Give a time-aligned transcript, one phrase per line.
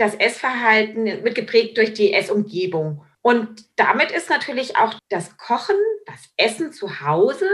[0.00, 3.04] das Essverhalten wird geprägt durch die Essumgebung.
[3.22, 5.76] Und damit ist natürlich auch das Kochen,
[6.06, 7.48] das Essen zu Hause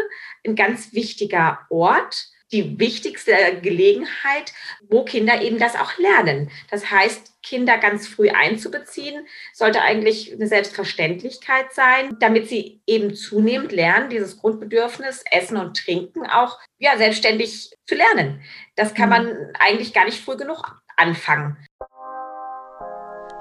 [0.46, 4.52] ein ganz wichtiger Ort, die wichtigste Gelegenheit,
[4.88, 6.52] wo Kinder eben das auch lernen.
[6.70, 13.72] Das heißt, Kinder ganz früh einzubeziehen, sollte eigentlich eine Selbstverständlichkeit sein, damit sie eben zunehmend
[13.72, 18.40] lernen, dieses Grundbedürfnis Essen und Trinken auch ja, selbstständig zu lernen.
[18.76, 19.10] Das kann mhm.
[19.10, 21.56] man eigentlich gar nicht früh genug anfangen.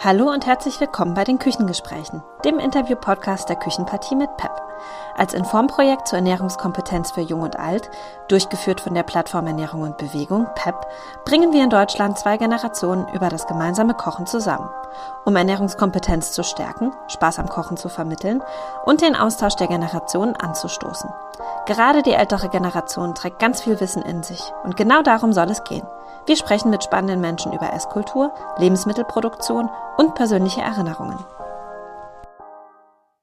[0.05, 4.51] Hallo und herzlich willkommen bei den Küchengesprächen, dem Interview-Podcast der Küchenpartie mit PEP.
[5.15, 7.89] Als Informprojekt zur Ernährungskompetenz für Jung und Alt,
[8.27, 10.75] durchgeführt von der Plattform Ernährung und Bewegung, PEP,
[11.25, 14.69] bringen wir in Deutschland zwei Generationen über das gemeinsame Kochen zusammen,
[15.25, 18.43] um Ernährungskompetenz zu stärken, Spaß am Kochen zu vermitteln
[18.85, 21.09] und den Austausch der Generationen anzustoßen.
[21.65, 25.63] Gerade die ältere Generation trägt ganz viel Wissen in sich und genau darum soll es
[25.63, 25.87] gehen.
[26.27, 31.23] Wir sprechen mit spannenden Menschen über Esskultur, Lebensmittelproduktion und persönliche Erinnerungen.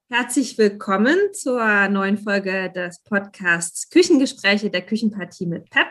[0.08, 5.88] Herzlich willkommen zur neuen Folge des Podcasts Küchengespräche der Küchenpartie mit PEP.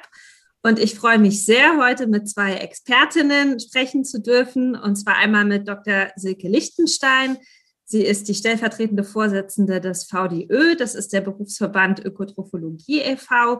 [0.63, 4.77] Und ich freue mich sehr, heute mit zwei Expertinnen sprechen zu dürfen.
[4.77, 6.11] Und zwar einmal mit Dr.
[6.15, 7.37] Silke Lichtenstein.
[7.83, 13.59] Sie ist die stellvertretende Vorsitzende des VDÖ, das ist der Berufsverband Ökotrophologie e.V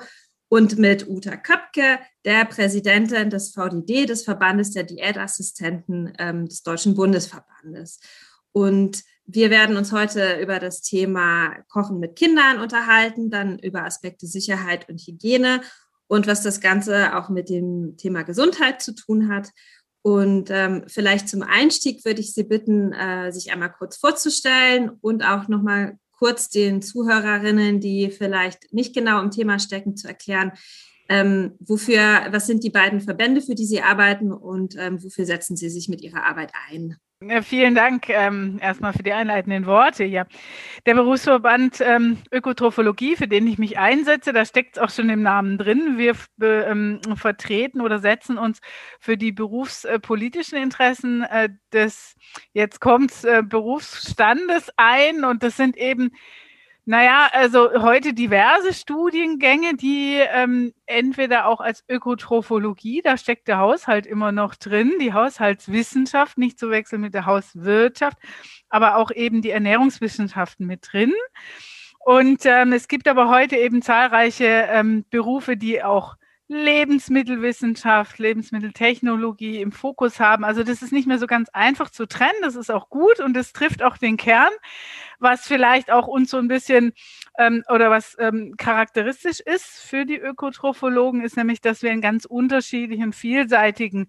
[0.52, 6.94] und mit Uta Köpke, der Präsidentin des VDD, des Verbandes der Diätassistenten ähm, des Deutschen
[6.94, 8.02] Bundesverbandes.
[8.52, 14.28] Und wir werden uns heute über das Thema Kochen mit Kindern unterhalten, dann über Aspekte
[14.28, 15.62] Sicherheit und Hygiene
[16.08, 19.52] und was das Ganze auch mit dem Thema Gesundheit zu tun hat.
[20.02, 25.24] Und ähm, vielleicht zum Einstieg würde ich Sie bitten, äh, sich einmal kurz vorzustellen und
[25.24, 30.52] auch nochmal kurz den Zuhörerinnen, die vielleicht nicht genau im Thema stecken, zu erklären,
[31.10, 35.58] ähm, wofür, was sind die beiden Verbände, für die Sie arbeiten und ähm, wofür setzen
[35.58, 36.98] Sie sich mit Ihrer Arbeit ein?
[37.24, 40.04] Ja, vielen Dank ähm, erstmal für die einleitenden Worte.
[40.06, 40.26] Ja.
[40.88, 45.22] Der Berufsverband ähm, Ökotrophologie, für den ich mich einsetze, da steckt es auch schon im
[45.22, 46.00] Namen drin.
[46.00, 48.60] Wir ähm, vertreten oder setzen uns
[49.00, 52.16] für die berufspolitischen Interessen äh, des,
[52.54, 56.14] jetzt kommt äh, Berufsstandes ein und das sind eben
[56.86, 64.08] naja, also heute diverse Studiengänge, die ähm, entweder auch als Ökotrophologie, da steckt der Haushalt
[64.08, 68.18] immer noch drin, die Haushaltswissenschaft, nicht zu wechseln mit der Hauswirtschaft,
[68.70, 71.14] aber auch eben die Ernährungswissenschaften mit drin.
[72.00, 76.16] Und ähm, es gibt aber heute eben zahlreiche ähm, Berufe, die auch
[76.52, 80.44] Lebensmittelwissenschaft, Lebensmitteltechnologie im Fokus haben.
[80.44, 82.42] Also das ist nicht mehr so ganz einfach zu trennen.
[82.42, 84.52] Das ist auch gut und das trifft auch den Kern
[85.22, 86.94] was vielleicht auch uns so ein bisschen
[87.38, 92.26] ähm, oder was ähm, charakteristisch ist für die Ökotrophologen, ist nämlich, dass wir in ganz
[92.26, 94.08] unterschiedlichen, vielseitigen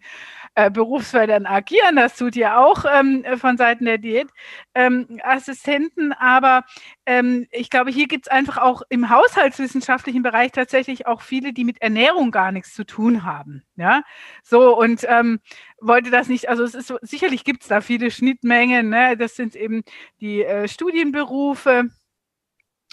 [0.54, 1.96] äh, Berufsfeldern agieren.
[1.96, 6.06] Das tut ja auch ähm, von Seiten der Diätassistenten.
[6.06, 6.64] Ähm, Aber
[7.06, 11.64] ähm, ich glaube, hier gibt es einfach auch im haushaltswissenschaftlichen Bereich tatsächlich auch viele, die
[11.64, 13.62] mit Ernährung gar nichts zu tun haben.
[13.76, 14.02] Ja,
[14.42, 15.40] so und ähm,
[15.80, 19.16] wollte das nicht, also es ist sicherlich gibt es da viele Schnittmengen, ne?
[19.16, 19.82] das sind eben
[20.20, 21.90] die äh, Studienberufe.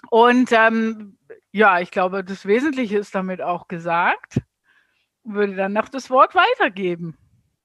[0.10, 1.18] Und ähm,
[1.52, 4.42] ja, ich glaube, das Wesentliche ist damit auch gesagt.
[5.24, 7.18] Würde dann noch das Wort weitergeben.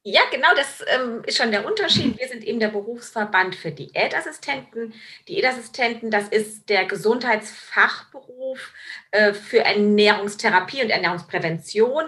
[0.06, 2.18] Ja, genau, das ähm, ist schon der Unterschied.
[2.18, 4.92] Wir sind eben der Berufsverband für Diätassistenten.
[5.28, 8.74] Diätassistenten, das ist der Gesundheitsfachberuf
[9.12, 12.04] äh, für Ernährungstherapie und Ernährungsprävention.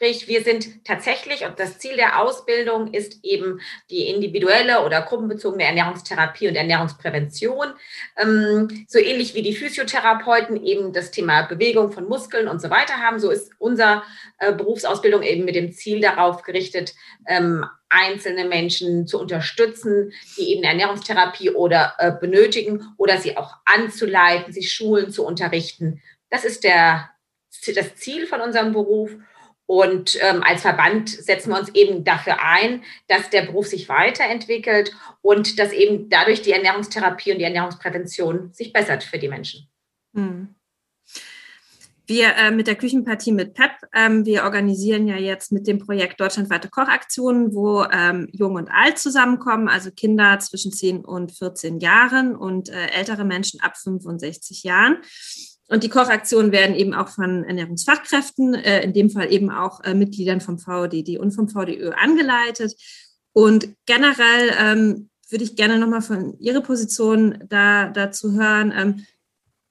[0.00, 3.60] Sprich, wir sind tatsächlich, und das Ziel der Ausbildung ist eben
[3.90, 7.72] die individuelle oder gruppenbezogene Ernährungstherapie und Ernährungsprävention.
[8.16, 12.98] Ähm, so ähnlich wie die Physiotherapeuten eben das Thema Bewegung von Muskeln und so weiter
[12.98, 14.04] haben, so ist unsere
[14.38, 16.94] äh, Berufsausbildung eben mit dem Ziel darauf gerichtet,
[17.26, 24.52] ähm, einzelne Menschen zu unterstützen, die eben Ernährungstherapie oder äh, benötigen oder sie auch anzuleiten,
[24.52, 26.00] sie Schulen zu unterrichten.
[26.30, 27.10] Das ist der,
[27.74, 29.10] das Ziel von unserem Beruf.
[29.70, 34.96] Und ähm, als Verband setzen wir uns eben dafür ein, dass der Beruf sich weiterentwickelt
[35.20, 39.68] und dass eben dadurch die Ernährungstherapie und die Ernährungsprävention sich bessert für die Menschen.
[40.14, 40.54] Hm.
[42.06, 46.18] Wir äh, mit der Küchenpartie mit PEP, ähm, wir organisieren ja jetzt mit dem Projekt
[46.18, 52.34] Deutschlandweite Kochaktionen, wo ähm, Jung und Alt zusammenkommen, also Kinder zwischen 10 und 14 Jahren
[52.34, 55.02] und äh, ältere Menschen ab 65 Jahren.
[55.68, 59.94] Und die Kochaktionen werden eben auch von Ernährungsfachkräften, äh, in dem Fall eben auch äh,
[59.94, 62.74] Mitgliedern vom VDD und vom VDÖ angeleitet.
[63.32, 68.72] Und generell ähm, würde ich gerne nochmal von Ihrer Position da, dazu hören.
[68.74, 69.06] Ähm,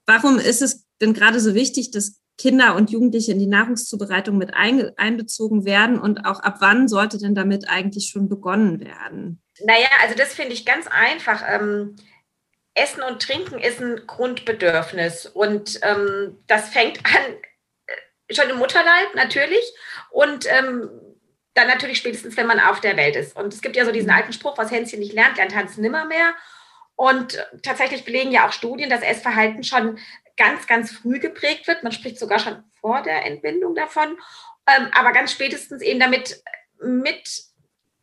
[0.05, 4.53] warum ist es denn gerade so wichtig, dass Kinder und Jugendliche in die Nahrungszubereitung mit
[4.53, 9.41] ein, einbezogen werden und auch ab wann sollte denn damit eigentlich schon begonnen werden?
[9.65, 11.43] Naja, also das finde ich ganz einfach.
[11.47, 11.95] Ähm,
[12.77, 17.35] Essen und Trinken ist ein Grundbedürfnis und ähm, das fängt an
[17.87, 19.73] äh, schon im Mutterleib natürlich
[20.11, 20.89] und ähm,
[21.53, 23.35] dann natürlich spätestens, wenn man auf der Welt ist.
[23.35, 26.05] Und es gibt ja so diesen alten Spruch, was Hänschen nicht lernt, lernt Hans nimmer
[26.05, 26.35] mehr.
[26.95, 29.97] Und tatsächlich belegen ja auch Studien, dass Essverhalten schon
[30.37, 31.83] ganz, ganz früh geprägt wird.
[31.83, 34.17] Man spricht sogar schon vor der Entbindung davon,
[34.67, 36.41] ähm, aber ganz spätestens eben damit
[36.79, 37.46] mit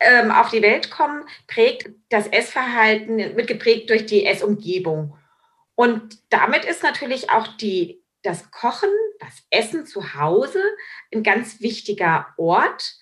[0.05, 5.17] ähm, auf die Welt kommen, prägt das Essverhalten, wird geprägt durch die Essumgebung.
[5.75, 10.62] Und damit ist natürlich auch die, das Kochen, das Essen zu Hause
[11.12, 12.95] ein ganz wichtiger Ort,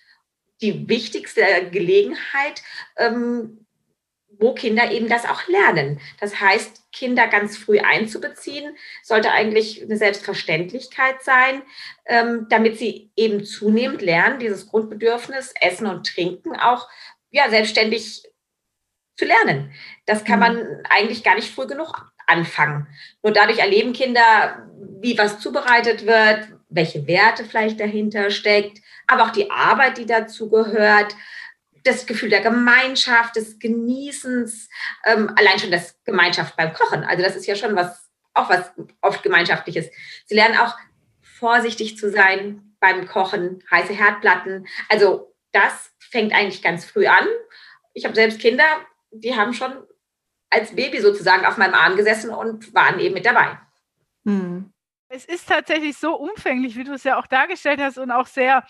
[0.63, 2.63] die wichtigste Gelegenheit,
[2.97, 3.62] ähm,
[4.43, 6.01] wo Kinder eben das auch lernen.
[6.21, 11.63] Das heißt, Kinder ganz früh einzubeziehen, sollte eigentlich eine Selbstverständlichkeit sein,
[12.07, 16.89] ähm, damit sie eben zunehmend lernen, dieses Grundbedürfnis Essen und Trinken auch
[17.31, 18.25] ja, selbstständig
[19.17, 19.73] zu lernen.
[20.07, 20.41] Das kann mhm.
[20.41, 22.89] man eigentlich gar nicht früh genug anfangen.
[23.23, 24.69] Nur dadurch erleben Kinder,
[25.01, 30.51] wie was zubereitet wird, welche Werte vielleicht dahinter steckt, aber auch die Arbeit, die dazu
[30.51, 31.15] gehört,
[31.85, 34.69] das Gefühl der Gemeinschaft, des Genießens,
[35.05, 37.05] ähm, allein schon das Gemeinschaft beim Kochen.
[37.05, 39.91] Also das ist ja schon was, auch was oft Gemeinschaftliches.
[40.27, 40.77] Sie lernen auch
[41.21, 44.67] vorsichtig zu sein beim Kochen, heiße Herdplatten.
[44.89, 47.27] Also das fängt eigentlich ganz früh an.
[47.95, 48.65] Ich habe selbst Kinder,
[49.11, 49.73] die haben schon
[50.51, 53.59] als Baby sozusagen auf meinem Arm gesessen und waren eben mit dabei.
[54.25, 54.73] Hm.
[55.09, 58.65] Es ist tatsächlich so umfänglich, wie du es ja auch dargestellt hast und auch sehr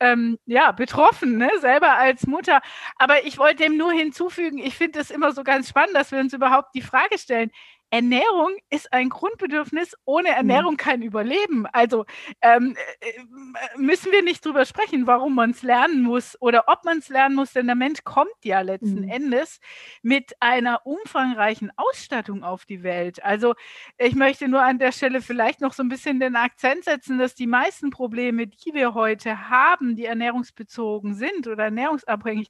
[0.00, 1.50] ähm, ja, betroffen, ne?
[1.60, 2.60] selber als Mutter.
[2.96, 6.20] Aber ich wollte dem nur hinzufügen, ich finde es immer so ganz spannend, dass wir
[6.20, 7.50] uns überhaupt die Frage stellen,
[7.90, 10.36] Ernährung ist ein Grundbedürfnis, ohne mhm.
[10.36, 11.66] Ernährung kein Überleben.
[11.72, 12.04] Also
[12.42, 16.84] ähm, äh, äh, müssen wir nicht drüber sprechen, warum man es lernen muss oder ob
[16.84, 19.08] man es lernen muss, denn der Mensch kommt ja letzten mhm.
[19.08, 19.60] Endes
[20.02, 23.24] mit einer umfangreichen Ausstattung auf die Welt.
[23.24, 23.54] Also
[23.96, 27.34] ich möchte nur an der Stelle vielleicht noch so ein bisschen den Akzent setzen, dass
[27.34, 32.48] die meisten Probleme, die wir heute haben, die ernährungsbezogen sind oder ernährungsabhängig,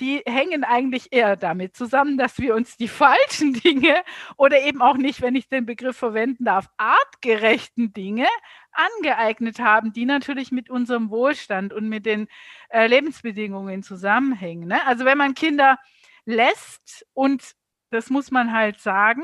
[0.00, 4.02] die hängen eigentlich eher damit zusammen, dass wir uns die falschen Dinge
[4.36, 8.26] oder eben eben auch nicht, wenn ich den Begriff verwenden darf, artgerechten Dinge
[8.72, 12.26] angeeignet haben, die natürlich mit unserem Wohlstand und mit den
[12.70, 14.68] äh, Lebensbedingungen zusammenhängen.
[14.68, 14.84] Ne?
[14.86, 15.78] Also wenn man Kinder
[16.24, 17.54] lässt und
[17.90, 19.22] das muss man halt sagen,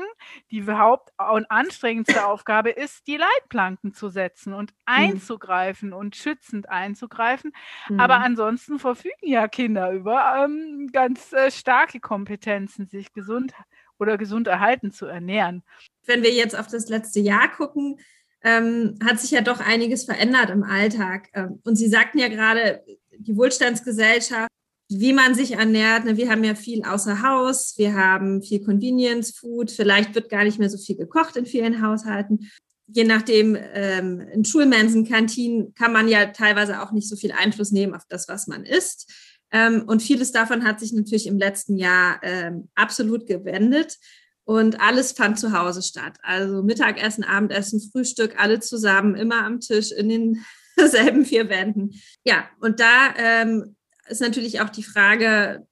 [0.49, 4.77] die haupt- und anstrengendste Aufgabe ist, die Leitplanken zu setzen und mhm.
[4.85, 5.95] einzugreifen mhm.
[5.95, 7.51] und schützend einzugreifen.
[7.89, 7.99] Mhm.
[7.99, 13.53] Aber ansonsten verfügen ja Kinder über ähm, ganz äh, starke Kompetenzen, sich gesund
[14.01, 15.63] oder gesund erhalten zu ernähren.
[16.05, 17.99] Wenn wir jetzt auf das letzte Jahr gucken,
[18.43, 21.29] ähm, hat sich ja doch einiges verändert im Alltag.
[21.33, 22.83] Ähm, und Sie sagten ja gerade,
[23.17, 24.49] die Wohlstandsgesellschaft,
[24.89, 26.05] wie man sich ernährt.
[26.05, 26.17] Ne?
[26.17, 30.59] Wir haben ja viel außer Haus, wir haben viel Convenience Food, vielleicht wird gar nicht
[30.59, 32.51] mehr so viel gekocht in vielen Haushalten.
[32.87, 37.71] Je nachdem, ähm, in Schulmensen, Kantinen kann man ja teilweise auch nicht so viel Einfluss
[37.71, 39.09] nehmen auf das, was man isst.
[39.51, 43.97] Ähm, und vieles davon hat sich natürlich im letzten Jahr ähm, absolut gewendet.
[44.43, 46.17] Und alles fand zu Hause statt.
[46.23, 50.43] Also Mittagessen, Abendessen, Frühstück, alle zusammen, immer am Tisch in
[50.77, 51.91] denselben vier Wänden.
[52.23, 53.75] Ja, und da ähm,
[54.09, 55.65] ist natürlich auch die Frage,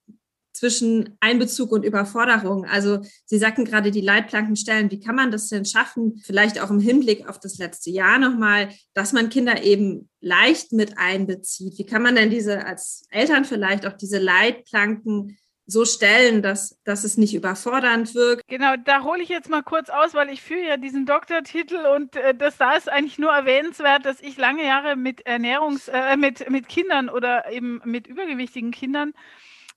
[0.59, 2.65] zwischen Einbezug und Überforderung.
[2.65, 4.91] Also Sie sagten gerade die Leitplanken stellen.
[4.91, 8.69] Wie kann man das denn schaffen, vielleicht auch im Hinblick auf das letzte Jahr nochmal,
[8.93, 11.77] dass man Kinder eben leicht mit einbezieht?
[11.77, 17.03] Wie kann man denn diese als Eltern vielleicht auch diese Leitplanken so stellen, dass, dass
[17.03, 18.41] es nicht überfordernd wirkt.
[18.47, 22.15] Genau, da hole ich jetzt mal kurz aus, weil ich führe ja diesen Doktortitel und
[22.15, 26.49] äh, das da ist eigentlich nur erwähnenswert, dass ich lange Jahre mit Ernährungs, äh, mit,
[26.49, 29.13] mit Kindern oder eben mit übergewichtigen Kindern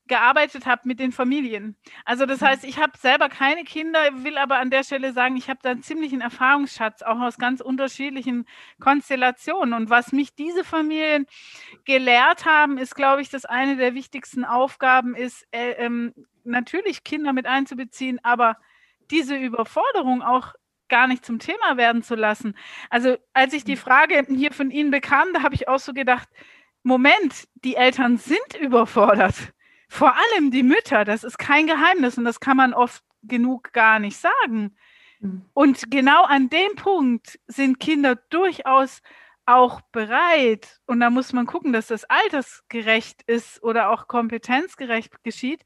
[0.09, 1.77] gearbeitet habe mit den Familien.
[2.05, 2.47] Also das mhm.
[2.47, 5.71] heißt, ich habe selber keine Kinder, will aber an der Stelle sagen, ich habe da
[5.71, 8.47] einen ziemlichen Erfahrungsschatz, auch aus ganz unterschiedlichen
[8.81, 9.75] Konstellationen.
[9.75, 11.27] Und was mich diese Familien
[11.85, 16.13] gelehrt haben, ist, glaube ich, dass eine der wichtigsten Aufgaben ist, äh, ähm,
[16.45, 18.57] natürlich Kinder mit einzubeziehen, aber
[19.11, 20.55] diese Überforderung auch
[20.89, 22.55] gar nicht zum Thema werden zu lassen.
[22.91, 23.81] Also als ich die mhm.
[23.81, 26.29] Frage hier von Ihnen bekam, da habe ich auch so gedacht,
[26.83, 29.53] Moment, die Eltern sind überfordert
[29.93, 33.99] vor allem die Mütter, das ist kein Geheimnis und das kann man oft genug gar
[33.99, 34.75] nicht sagen.
[35.21, 35.43] Mhm.
[35.53, 39.03] Und genau an dem Punkt sind Kinder durchaus
[39.45, 45.63] auch bereit, und da muss man gucken, dass das altersgerecht ist oder auch kompetenzgerecht geschieht,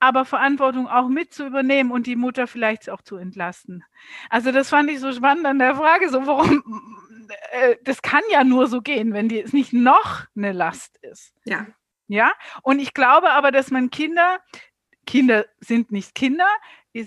[0.00, 3.84] aber Verantwortung auch mit zu übernehmen und die Mutter vielleicht auch zu entlasten.
[4.30, 6.64] Also das fand ich so spannend an der Frage, so warum
[7.52, 11.34] äh, das kann ja nur so gehen, wenn die, es nicht noch eine Last ist.
[11.44, 11.68] Ja.
[12.06, 12.32] Ja,
[12.62, 14.40] und ich glaube aber, dass man Kinder,
[15.06, 16.48] Kinder sind nicht Kinder,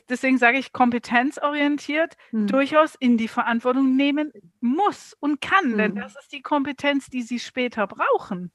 [0.10, 2.48] deswegen sage ich kompetenzorientiert, hm.
[2.48, 5.78] durchaus in die Verantwortung nehmen muss und kann, hm.
[5.78, 8.52] denn das ist die Kompetenz, die sie später brauchen.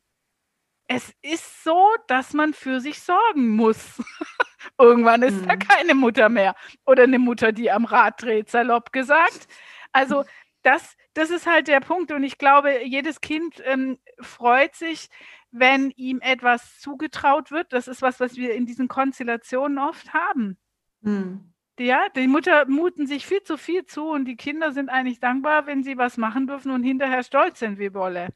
[0.88, 4.02] Es ist so, dass man für sich sorgen muss.
[4.78, 5.49] Irgendwann ist hm.
[5.49, 9.49] da keine Mutter mehr oder eine Mutter, die am Rad dreht, salopp gesagt.
[9.92, 10.25] Also
[10.62, 12.12] das, das ist halt der Punkt.
[12.12, 15.08] Und ich glaube, jedes Kind ähm, freut sich,
[15.52, 17.73] wenn ihm etwas zugetraut wird.
[17.73, 20.59] Das ist was, was wir in diesen Konstellationen oft haben.
[21.02, 21.52] Hm.
[21.78, 25.66] Ja, die Mutter muten sich viel zu viel zu und die Kinder sind eigentlich dankbar,
[25.66, 28.28] wenn sie was machen dürfen und hinterher stolz sind wie Wolle.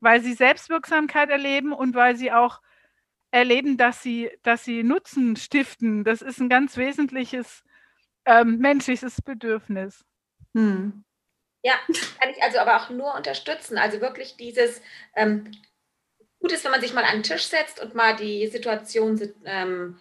[0.00, 2.60] Weil sie Selbstwirksamkeit erleben und weil sie auch
[3.30, 6.04] erleben, dass sie, dass sie Nutzen stiften.
[6.04, 7.64] Das ist ein ganz wesentliches
[8.26, 10.04] ähm, menschliches Bedürfnis.
[10.54, 11.04] Hm.
[11.62, 11.74] Ja,
[12.20, 13.78] kann ich also aber auch nur unterstützen.
[13.78, 14.82] Also wirklich dieses,
[15.14, 15.50] ähm,
[16.44, 19.98] gut ist, wenn man sich mal an den Tisch setzt und mal die Situation ähm,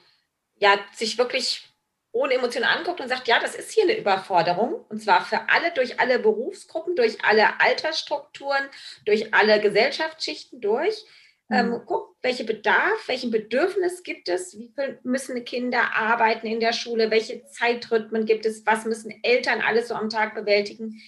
[0.58, 1.70] ja, sich wirklich
[2.12, 4.86] ohne Emotionen anguckt und sagt, ja, das ist hier eine Überforderung.
[4.90, 8.68] Und zwar für alle, durch alle Berufsgruppen, durch alle Altersstrukturen,
[9.06, 11.06] durch alle Gesellschaftsschichten durch.
[11.48, 11.56] Mhm.
[11.56, 16.74] Ähm, guckt, welche Bedarf, welchen Bedürfnis gibt es, wie viel müssen Kinder arbeiten in der
[16.74, 21.02] Schule, welche Zeitrhythmen gibt es, was müssen Eltern alles so am Tag bewältigen.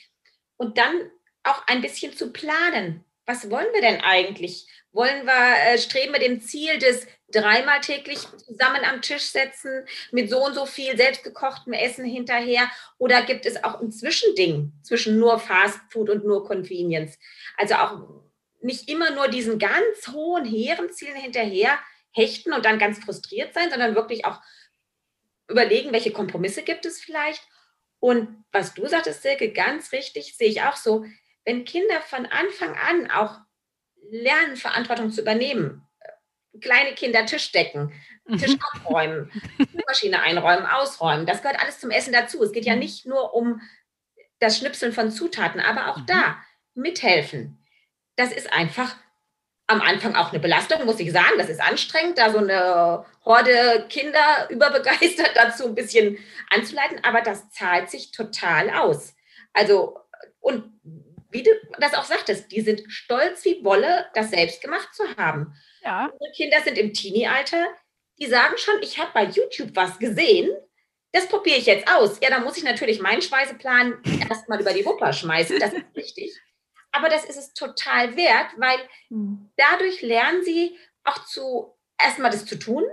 [0.55, 1.11] Und dann
[1.43, 3.03] auch ein bisschen zu planen.
[3.25, 4.65] Was wollen wir denn eigentlich?
[4.95, 10.29] Wollen wir, äh, streben wir dem Ziel des dreimal täglich zusammen am Tisch setzen mit
[10.29, 12.71] so und so viel selbstgekochtem Essen hinterher?
[12.97, 17.19] Oder gibt es auch ein Zwischending zwischen nur Fast Food und nur Convenience?
[17.57, 18.23] Also auch
[18.61, 21.77] nicht immer nur diesen ganz hohen, hehren Zielen hinterher
[22.11, 24.39] hechten und dann ganz frustriert sein, sondern wirklich auch
[25.49, 27.45] überlegen, welche Kompromisse gibt es vielleicht.
[27.99, 31.05] Und was du sagtest, Silke, ganz richtig, sehe ich auch so,
[31.43, 33.44] wenn Kinder von Anfang an auch
[34.09, 35.87] lernen, Verantwortung zu übernehmen.
[36.61, 37.91] Kleine Kinder Tisch decken,
[38.37, 38.61] Tisch mhm.
[38.73, 39.31] abräumen,
[39.87, 41.25] Maschine einräumen, ausräumen.
[41.25, 42.41] Das gehört alles zum Essen dazu.
[42.43, 42.79] Es geht ja mhm.
[42.79, 43.61] nicht nur um
[44.39, 46.05] das Schnipseln von Zutaten, aber auch mhm.
[46.07, 46.37] da
[46.73, 47.63] mithelfen.
[48.15, 48.95] Das ist einfach
[49.67, 51.37] am Anfang auch eine Belastung, muss ich sagen.
[51.37, 56.17] Das ist anstrengend, da so eine Horde Kinder überbegeistert dazu ein bisschen
[56.49, 59.15] anzuleiten, aber das zahlt sich total aus.
[59.53, 59.99] Also,
[60.39, 60.74] und
[61.35, 65.53] wie du das auch sagtest, die sind stolz wie Wolle, das selbst gemacht zu haben.
[65.83, 66.05] Ja.
[66.05, 67.67] Unsere Kinder sind im Teenie-Alter,
[68.19, 70.49] die sagen schon, ich habe bei YouTube was gesehen,
[71.11, 72.19] das probiere ich jetzt aus.
[72.21, 76.31] Ja, da muss ich natürlich meinen Speiseplan erstmal über die Wupper schmeißen, das ist richtig.
[76.91, 78.77] Aber das ist es total wert, weil
[79.09, 79.51] hm.
[79.57, 82.85] dadurch lernen sie auch zu erstmal das zu tun.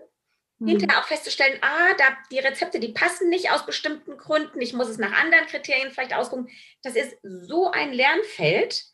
[0.69, 4.88] Hinterher auch festzustellen, ah, da die Rezepte, die passen nicht aus bestimmten Gründen, ich muss
[4.88, 6.49] es nach anderen Kriterien vielleicht ausgucken.
[6.83, 8.85] Das ist so ein Lernfeld.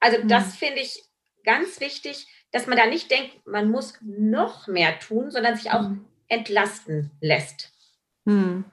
[0.00, 0.28] Also mhm.
[0.28, 1.02] das finde ich
[1.44, 5.82] ganz wichtig, dass man da nicht denkt, man muss noch mehr tun, sondern sich auch
[5.82, 6.06] mhm.
[6.28, 7.72] entlasten lässt.
[8.24, 8.64] Mhm.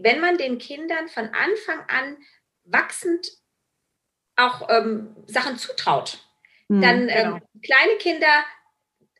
[0.00, 2.18] Wenn man den Kindern von Anfang an
[2.64, 3.28] wachsend
[4.36, 6.18] auch ähm, Sachen zutraut,
[6.68, 7.38] mhm, dann ähm, genau.
[7.62, 8.44] kleine Kinder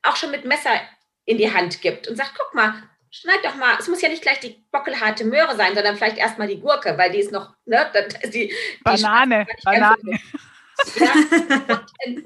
[0.03, 0.81] auch schon mit Messer
[1.29, 4.23] in die Hand gibt und sagt, guck mal, schneid doch mal, es muss ja nicht
[4.23, 7.87] gleich die bockelharte Möhre sein, sondern vielleicht erstmal die Gurke, weil die ist noch, ne,
[8.25, 10.21] die, die Banane, Banane.
[10.97, 11.13] Ja,
[12.07, 12.25] ähm,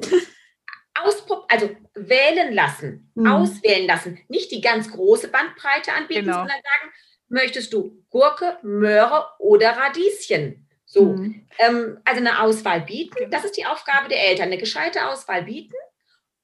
[1.49, 3.27] also wählen lassen, mhm.
[3.27, 6.39] auswählen lassen, nicht die ganz große Bandbreite anbieten, genau.
[6.39, 6.93] sondern sagen,
[7.29, 10.69] möchtest du Gurke, Möhre oder Radieschen?
[10.85, 11.49] So, mhm.
[11.59, 13.31] ähm, also eine Auswahl bieten, genau.
[13.31, 15.75] das ist die Aufgabe der Eltern, eine gescheite Auswahl bieten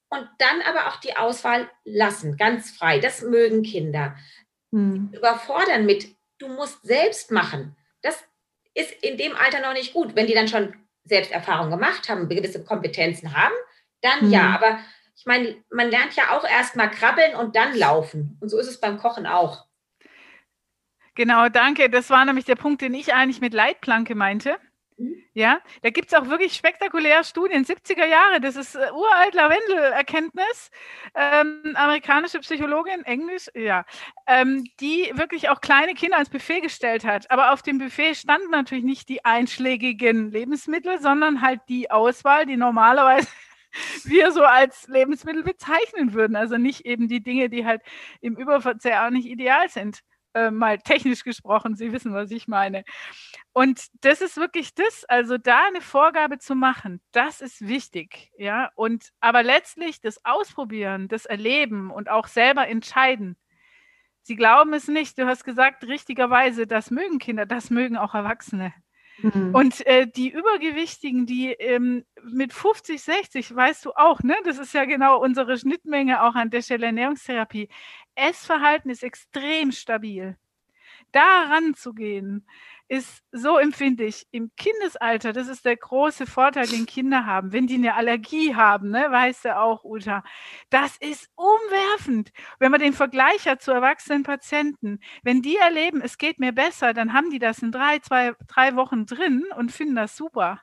[0.09, 2.99] und dann aber auch die Auswahl lassen, ganz frei.
[2.99, 4.15] Das mögen Kinder.
[4.71, 5.11] Hm.
[5.13, 7.75] Überfordern mit, du musst selbst machen.
[8.01, 8.23] Das
[8.73, 10.15] ist in dem Alter noch nicht gut.
[10.15, 13.55] Wenn die dann schon Selbsterfahrung gemacht haben, gewisse Kompetenzen haben,
[14.01, 14.31] dann hm.
[14.31, 14.49] ja.
[14.55, 14.79] Aber
[15.15, 18.37] ich meine, man lernt ja auch erst mal krabbeln und dann laufen.
[18.39, 19.65] Und so ist es beim Kochen auch.
[21.15, 21.89] Genau, danke.
[21.89, 24.57] Das war nämlich der Punkt, den ich eigentlich mit Leitplanke meinte.
[25.33, 30.71] Ja, da gibt es auch wirklich spektakuläre Studien, 70er Jahre, das ist äh, uralt Lavendel-Erkenntnis,
[31.15, 33.85] ähm, amerikanische Psychologin, Englisch, ja,
[34.27, 37.31] ähm, die wirklich auch kleine Kinder ans Buffet gestellt hat.
[37.31, 42.57] Aber auf dem Buffet standen natürlich nicht die einschlägigen Lebensmittel, sondern halt die Auswahl, die
[42.57, 43.29] normalerweise
[44.03, 46.35] wir so als Lebensmittel bezeichnen würden.
[46.35, 47.81] Also nicht eben die Dinge, die halt
[48.19, 50.01] im Überverzehr auch nicht ideal sind.
[50.35, 52.83] Äh, mal technisch gesprochen, Sie wissen, was ich meine.
[53.53, 58.69] Und das ist wirklich das, also da eine Vorgabe zu machen, das ist wichtig, ja.
[58.75, 63.37] Und aber letztlich das Ausprobieren, das Erleben und auch selber entscheiden.
[64.21, 68.73] Sie glauben es nicht, du hast gesagt, richtigerweise, das mögen Kinder, das mögen auch Erwachsene.
[69.21, 69.53] Mhm.
[69.53, 74.35] Und äh, die Übergewichtigen, die ähm, mit 50, 60, weißt du auch, ne?
[74.45, 77.69] Das ist ja genau unsere Schnittmenge auch an der Stelle Ernährungstherapie.
[78.15, 80.37] Essverhalten ist extrem stabil.
[81.11, 82.47] Da ranzugehen,
[82.89, 85.31] ist so empfindlich im Kindesalter.
[85.31, 87.53] Das ist der große Vorteil, den Kinder haben.
[87.53, 90.23] Wenn die eine Allergie haben, ne, weißt du auch, Uta,
[90.71, 92.31] das ist umwerfend.
[92.57, 96.95] Wenn man den Vergleich hat zu erwachsenen Patienten, wenn die erleben, es geht mir besser,
[96.95, 100.59] dann haben die das in drei, zwei, drei Wochen drin und finden das super.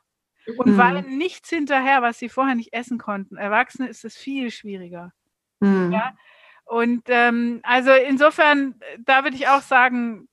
[0.59, 0.79] Und mhm.
[0.79, 3.37] weinen nichts hinterher, was sie vorher nicht essen konnten.
[3.37, 5.13] Erwachsene ist es viel schwieriger.
[5.61, 5.93] Mhm.
[5.93, 6.13] Ja?
[6.65, 10.29] Und ähm, also insofern, da würde ich auch sagen,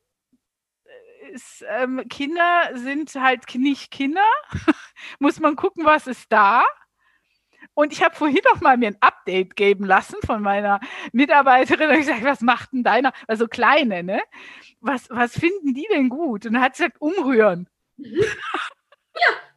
[1.32, 4.26] ist, ähm, Kinder sind halt nicht Kinder.
[5.20, 6.64] Muss man gucken, was ist da.
[7.76, 10.80] Und ich habe vorhin noch mal mir ein Update geben lassen von meiner
[11.12, 11.90] Mitarbeiterin.
[11.90, 13.14] Und ich gesagt, was macht denn deiner?
[13.28, 14.22] Also kleine, ne?
[14.80, 16.46] Was, was finden die denn gut?
[16.46, 17.68] Und dann hat sie gesagt, umrühren.
[17.98, 18.24] Mhm.
[19.16, 19.53] Ja.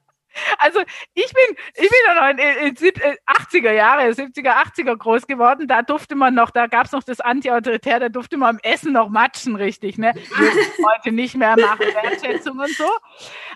[0.58, 0.80] Also
[1.14, 5.66] ich bin, ich bin noch in, in, in 80er Jahre, 70er, 80er groß geworden.
[5.68, 8.92] Da durfte man noch, da gab es noch das Anti-Autoritär, da durfte man am Essen
[8.92, 9.98] noch matschen, richtig.
[9.98, 10.12] Ne?
[10.94, 12.90] Heute nicht mehr machen, Wertschätzung und so.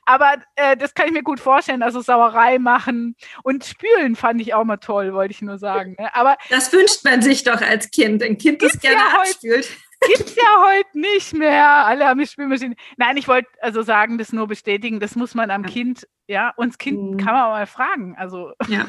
[0.05, 4.55] Aber äh, das kann ich mir gut vorstellen, also Sauerei machen und spülen fand ich
[4.55, 5.97] auch mal toll, wollte ich nur sagen.
[5.99, 6.15] Ne?
[6.15, 9.69] Aber das wünscht man sich doch als Kind, ein Kind, das gerne ja abspült.
[9.69, 11.69] Gibt es ja heute nicht mehr.
[11.69, 12.77] Alle haben Spülmaschine.
[12.97, 15.01] Nein, ich wollte also sagen, das nur bestätigen.
[15.01, 15.71] Das muss man am ja.
[15.71, 17.17] Kind, ja, uns Kind mhm.
[17.19, 18.17] kann man auch mal fragen.
[18.17, 18.53] Also.
[18.69, 18.87] Ja.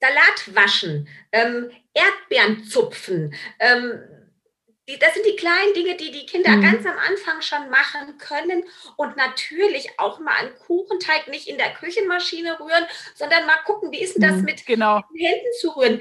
[0.00, 3.34] Salat waschen, ähm, Erdbeeren zupfen.
[3.58, 4.00] Ähm,
[4.88, 6.62] die, das sind die kleinen Dinge, die die Kinder mhm.
[6.62, 8.64] ganz am Anfang schon machen können.
[8.96, 14.00] Und natürlich auch mal einen Kuchenteig nicht in der Küchenmaschine rühren, sondern mal gucken, wie
[14.00, 15.02] ist denn das mhm, mit genau.
[15.10, 16.00] den Händen zu rühren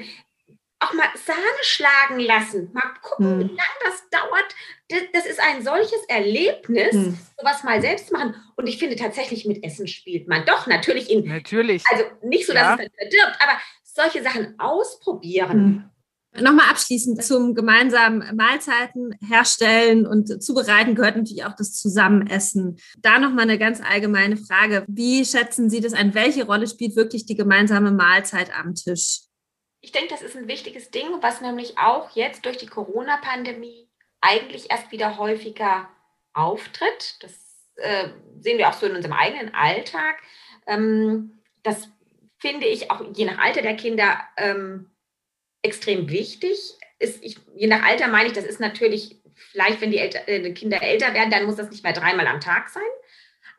[0.79, 2.69] auch mal Sahne schlagen lassen.
[2.74, 3.39] Mal gucken, hm.
[3.39, 4.55] wie lange das dauert.
[4.89, 7.17] Das, das, ist ein solches Erlebnis, hm.
[7.38, 8.36] sowas mal selbst machen.
[8.55, 11.27] Und ich finde tatsächlich, mit Essen spielt man doch natürlich in.
[11.27, 11.84] Natürlich.
[11.91, 12.72] Also nicht so, dass ja.
[12.74, 15.51] es dann verdirbt, aber solche Sachen ausprobieren.
[15.51, 15.89] Hm.
[16.39, 22.77] Nochmal abschließend zum gemeinsamen Mahlzeiten herstellen und zubereiten gehört natürlich auch das Zusammenessen.
[23.00, 24.85] Da nochmal eine ganz allgemeine Frage.
[24.87, 26.13] Wie schätzen Sie das ein?
[26.13, 29.22] Welche Rolle spielt wirklich die gemeinsame Mahlzeit am Tisch?
[29.81, 33.90] Ich denke, das ist ein wichtiges Ding, was nämlich auch jetzt durch die Corona-Pandemie
[34.22, 35.90] eigentlich erst wieder häufiger
[36.33, 37.18] auftritt.
[37.22, 37.33] Das
[37.75, 38.09] äh,
[38.40, 40.18] sehen wir auch so in unserem eigenen Alltag.
[40.66, 41.90] Ähm, das
[42.40, 44.92] finde ich auch je nach Alter der Kinder ähm,
[45.61, 46.57] extrem wichtig.
[47.00, 50.42] Ist, ich, je nach Alter meine ich, das ist natürlich vielleicht, wenn die, Elter, äh,
[50.42, 52.83] die Kinder älter werden, dann muss das nicht mehr dreimal am Tag sein.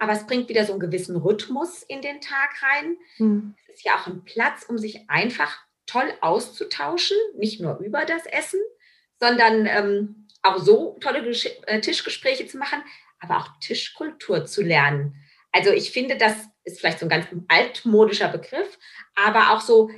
[0.01, 2.97] Aber es bringt wieder so einen gewissen Rhythmus in den Tag rein.
[3.17, 3.55] Hm.
[3.69, 8.27] Es ist ja auch ein Platz, um sich einfach toll auszutauschen, nicht nur über das
[8.27, 8.61] Essen,
[9.19, 12.83] sondern ähm, auch so tolle Gesch äh, Tischgespräche zu machen,
[13.19, 15.17] aber auch Tischkultur zu lernen.
[15.51, 18.79] Also ich finde, das ist vielleicht so ein ganz altmodischer Begriff,
[19.17, 19.91] aber auch so,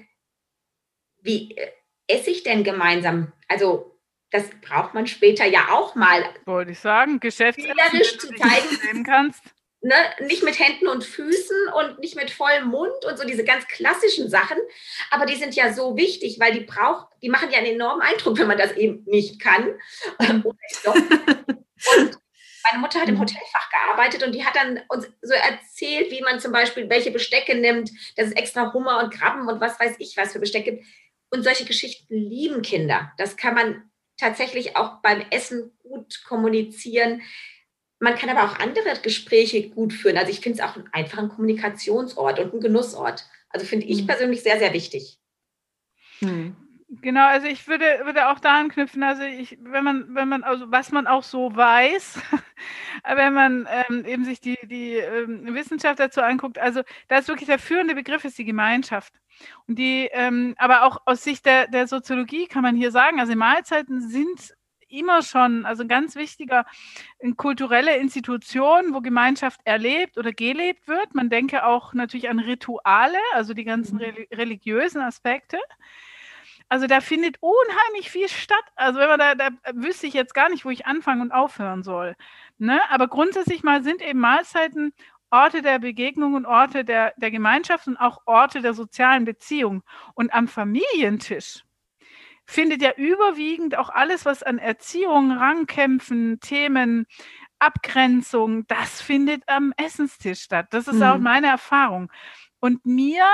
[1.20, 1.72] wie äh,
[2.06, 3.32] esse ich denn gemeinsam?
[3.48, 4.00] Also
[4.30, 6.24] das braucht man später ja auch mal.
[6.46, 9.42] Wollte ich sagen, Geschäftsessen, zu zeigen, kannst
[9.82, 13.66] ne, nicht mit Händen und Füßen und nicht mit vollem Mund und so diese ganz
[13.66, 14.58] klassischen Sachen.
[15.10, 18.38] Aber die sind ja so wichtig, weil die braucht, die machen ja einen enormen Eindruck,
[18.38, 19.74] wenn man das eben nicht kann.
[20.18, 20.44] und
[22.70, 26.40] meine Mutter hat im Hotelfach gearbeitet und die hat dann uns so erzählt, wie man
[26.40, 30.16] zum Beispiel welche Bestecke nimmt, dass es extra Hummer und Krabben und was weiß ich
[30.16, 30.86] was für Bestecke gibt.
[31.32, 33.12] Und solche Geschichten lieben Kinder.
[33.16, 37.22] Das kann man tatsächlich auch beim Essen gut kommunizieren.
[38.00, 40.16] Man kann aber auch andere Gespräche gut führen.
[40.16, 43.26] Also ich finde es auch einfach ein Kommunikationsort und ein Genussort.
[43.50, 44.06] Also finde ich hm.
[44.06, 45.18] persönlich sehr, sehr wichtig.
[46.20, 46.56] Hm.
[46.92, 50.72] Genau, also ich würde, würde auch da anknüpfen, also ich, wenn man, wenn man, also
[50.72, 52.18] was man auch so weiß,
[53.14, 57.46] wenn man ähm, eben sich die, die ähm, Wissenschaft dazu anguckt, also da ist wirklich
[57.46, 59.14] der führende Begriff ist die Gemeinschaft.
[59.68, 63.36] Und die, ähm, aber auch aus Sicht der, der Soziologie kann man hier sagen, also
[63.36, 64.56] Mahlzeiten sind
[64.90, 66.66] immer schon, also ganz wichtiger,
[67.22, 71.14] eine kulturelle Institution, wo Gemeinschaft erlebt oder gelebt wird.
[71.14, 74.26] Man denke auch natürlich an Rituale, also die ganzen mhm.
[74.32, 75.58] religiösen Aspekte.
[76.68, 78.64] Also da findet unheimlich viel statt.
[78.76, 81.82] Also wenn man da, da wüsste ich jetzt gar nicht, wo ich anfangen und aufhören
[81.82, 82.14] soll.
[82.58, 82.80] Ne?
[82.90, 84.92] Aber grundsätzlich mal sind eben Mahlzeiten
[85.30, 89.82] Orte der Begegnung und Orte der, der Gemeinschaft und auch Orte der sozialen Beziehung.
[90.14, 91.64] Und am Familientisch,
[92.50, 97.06] findet ja überwiegend auch alles, was an Erziehung, Rangkämpfen, Themen,
[97.60, 100.66] Abgrenzung, das findet am Essenstisch statt.
[100.70, 101.02] Das ist mhm.
[101.02, 102.10] auch meine Erfahrung.
[102.58, 103.24] Und mir,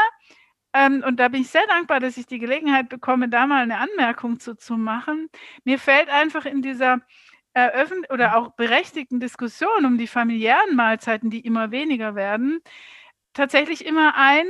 [0.74, 3.78] ähm, und da bin ich sehr dankbar, dass ich die Gelegenheit bekomme, da mal eine
[3.78, 5.28] Anmerkung zu, zu machen.
[5.64, 7.00] Mir fällt einfach in dieser
[7.54, 12.60] eröffnet oder auch berechtigten Diskussionen um die familiären Mahlzeiten, die immer weniger werden,
[13.32, 14.46] tatsächlich immer ein,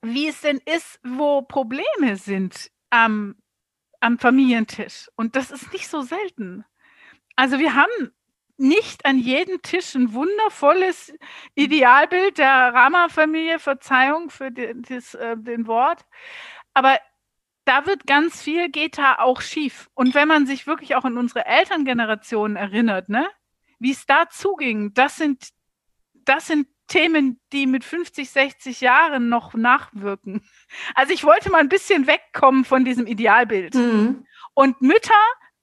[0.00, 3.36] wie es denn ist, wo Probleme sind am,
[4.00, 5.10] am Familientisch.
[5.16, 6.64] Und das ist nicht so selten.
[7.36, 8.12] Also wir haben
[8.56, 11.14] nicht an jedem Tisch ein wundervolles
[11.54, 16.04] Idealbild der Rama-Familie, Verzeihung für den, das, äh, den Wort.
[16.74, 16.98] Aber
[17.64, 19.88] da wird ganz viel, geht da auch schief.
[19.94, 23.28] Und wenn man sich wirklich auch an unsere Elterngeneration erinnert, ne,
[23.78, 25.48] wie es da zuging, das sind,
[26.12, 30.42] das sind Themen, die mit 50, 60 Jahren noch nachwirken.
[30.94, 33.74] Also ich wollte mal ein bisschen wegkommen von diesem Idealbild.
[33.74, 34.26] Mhm.
[34.54, 35.14] Und Mütter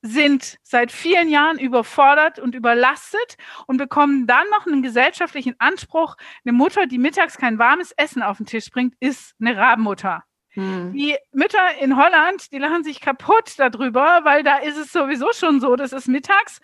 [0.01, 6.15] sind seit vielen Jahren überfordert und überlastet und bekommen dann noch einen gesellschaftlichen Anspruch.
[6.45, 10.23] Eine Mutter, die mittags kein warmes Essen auf den Tisch bringt, ist eine Rabenmutter.
[10.51, 10.93] Hm.
[10.93, 15.59] Die Mütter in Holland, die lachen sich kaputt darüber, weil da ist es sowieso schon
[15.59, 16.61] so, dass es mittags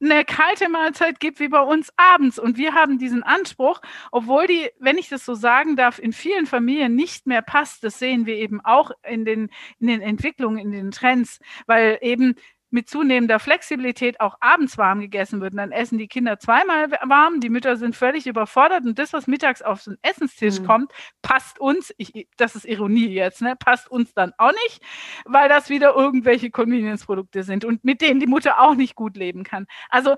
[0.00, 2.38] eine kalte Mahlzeit gibt wie bei uns abends.
[2.38, 3.80] Und wir haben diesen Anspruch,
[4.12, 7.84] obwohl die, wenn ich das so sagen darf, in vielen Familien nicht mehr passt.
[7.84, 12.34] Das sehen wir eben auch in den, in den Entwicklungen, in den Trends, weil eben
[12.76, 15.54] mit zunehmender Flexibilität auch abends warm gegessen wird.
[15.54, 19.26] Und dann essen die Kinder zweimal warm, die Mütter sind völlig überfordert und das, was
[19.26, 20.66] mittags auf den Essenstisch mhm.
[20.66, 24.82] kommt, passt uns, ich, das ist Ironie jetzt, ne, passt uns dann auch nicht,
[25.24, 29.42] weil das wieder irgendwelche Convenience-Produkte sind und mit denen die Mutter auch nicht gut leben
[29.42, 29.66] kann.
[29.88, 30.16] Also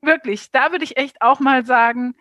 [0.00, 2.14] wirklich, da würde ich echt auch mal sagen,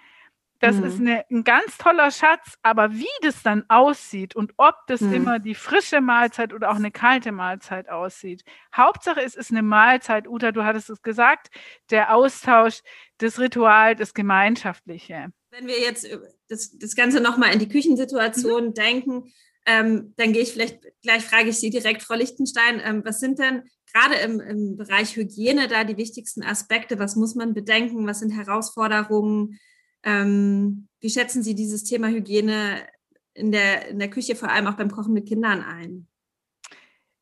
[0.60, 0.84] das mhm.
[0.86, 5.14] ist eine, ein ganz toller Schatz, aber wie das dann aussieht und ob das mhm.
[5.14, 8.44] immer die frische Mahlzeit oder auch eine kalte Mahlzeit aussieht.
[8.76, 11.50] Hauptsache es ist eine Mahlzeit, Uta, du hattest es gesagt,
[11.92, 12.82] der Austausch,
[13.18, 15.28] das Ritual, das Gemeinschaftliche.
[15.52, 16.08] Wenn wir jetzt
[16.50, 18.74] das, das Ganze nochmal in die Küchensituation mhm.
[18.74, 19.34] denken,
[19.66, 23.40] ähm, dann gehe ich vielleicht, gleich frage ich Sie direkt, Frau Lichtenstein, ähm, was sind
[23.40, 27.00] denn gerade im, im Bereich Hygiene da die wichtigsten Aspekte?
[27.00, 28.06] Was muss man bedenken?
[28.08, 29.60] Was sind Herausforderungen?
[30.06, 32.88] Ähm, wie schätzen Sie dieses Thema Hygiene
[33.34, 36.08] in der, in der Küche, vor allem auch beim Kochen mit Kindern ein?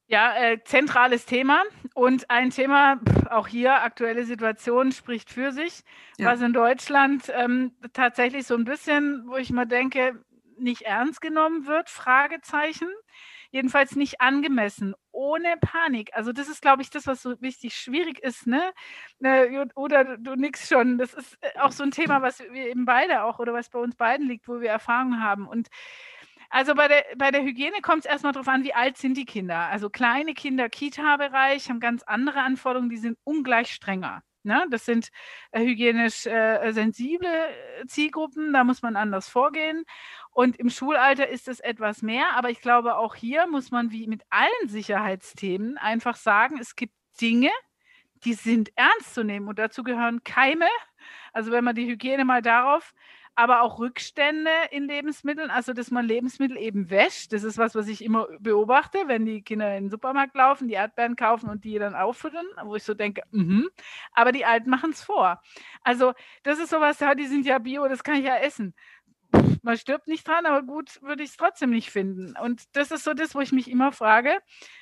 [0.07, 1.63] Ja, äh, zentrales Thema
[1.95, 2.99] und ein Thema,
[3.31, 5.81] auch hier aktuelle Situation spricht für sich,
[6.17, 6.27] ja.
[6.27, 10.23] was in Deutschland ähm, tatsächlich so ein bisschen, wo ich mal denke,
[10.59, 12.89] nicht ernst genommen wird, Fragezeichen
[13.53, 16.09] jedenfalls nicht angemessen, ohne Panik.
[16.13, 18.73] Also das ist, glaube ich, das, was so wichtig schwierig ist, ne?
[19.21, 20.97] Äh, oder du nix schon.
[20.97, 23.79] Das ist äh, auch so ein Thema, was wir eben beide auch oder was bei
[23.79, 25.47] uns beiden liegt, wo wir Erfahrung haben.
[25.47, 25.69] Und
[26.49, 29.25] also bei der, bei der Hygiene kommt es erstmal darauf an, wie alt sind die
[29.25, 29.69] Kinder.
[29.69, 34.23] Also kleine Kinder, Kita-Bereich, haben ganz andere Anforderungen, die sind ungleich strenger.
[34.43, 34.65] Ne?
[34.69, 35.09] Das sind
[35.51, 39.85] äh, hygienisch äh, sensible äh, Zielgruppen, da muss man anders vorgehen.
[40.31, 44.07] Und im Schulalter ist es etwas mehr, aber ich glaube, auch hier muss man wie
[44.07, 47.51] mit allen Sicherheitsthemen einfach sagen, es gibt Dinge,
[48.25, 50.67] die sind ernst zu nehmen und dazu gehören Keime.
[51.33, 52.93] Also wenn man die Hygiene mal darauf
[53.35, 57.33] aber auch Rückstände in Lebensmitteln, also dass man Lebensmittel eben wäscht.
[57.33, 60.75] Das ist was, was ich immer beobachte, wenn die Kinder in den Supermarkt laufen, die
[60.75, 63.63] Erdbeeren kaufen und die dann auffüttern, wo ich so denke, mm
[64.13, 65.41] aber die Alten machen es vor.
[65.81, 68.73] Also das ist sowas, ja, die sind ja bio, das kann ich ja essen.
[69.63, 72.35] Man stirbt nicht dran, aber gut würde ich es trotzdem nicht finden.
[72.37, 74.37] Und das ist so das, wo ich mich immer frage,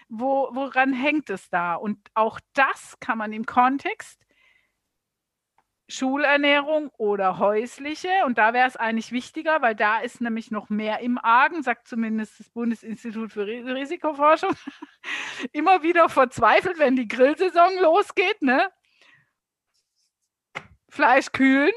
[0.09, 1.75] wo, woran hängt es da?
[1.75, 4.19] Und auch das kann man im Kontext
[5.91, 8.09] Schulernährung oder häusliche.
[8.25, 11.87] Und da wäre es eigentlich wichtiger, weil da ist nämlich noch mehr im Argen, sagt
[11.87, 14.55] zumindest das Bundesinstitut für Risikoforschung.
[15.51, 18.69] Immer wieder verzweifelt, wenn die Grillsaison losgeht, ne?
[20.89, 21.71] Fleisch kühlen.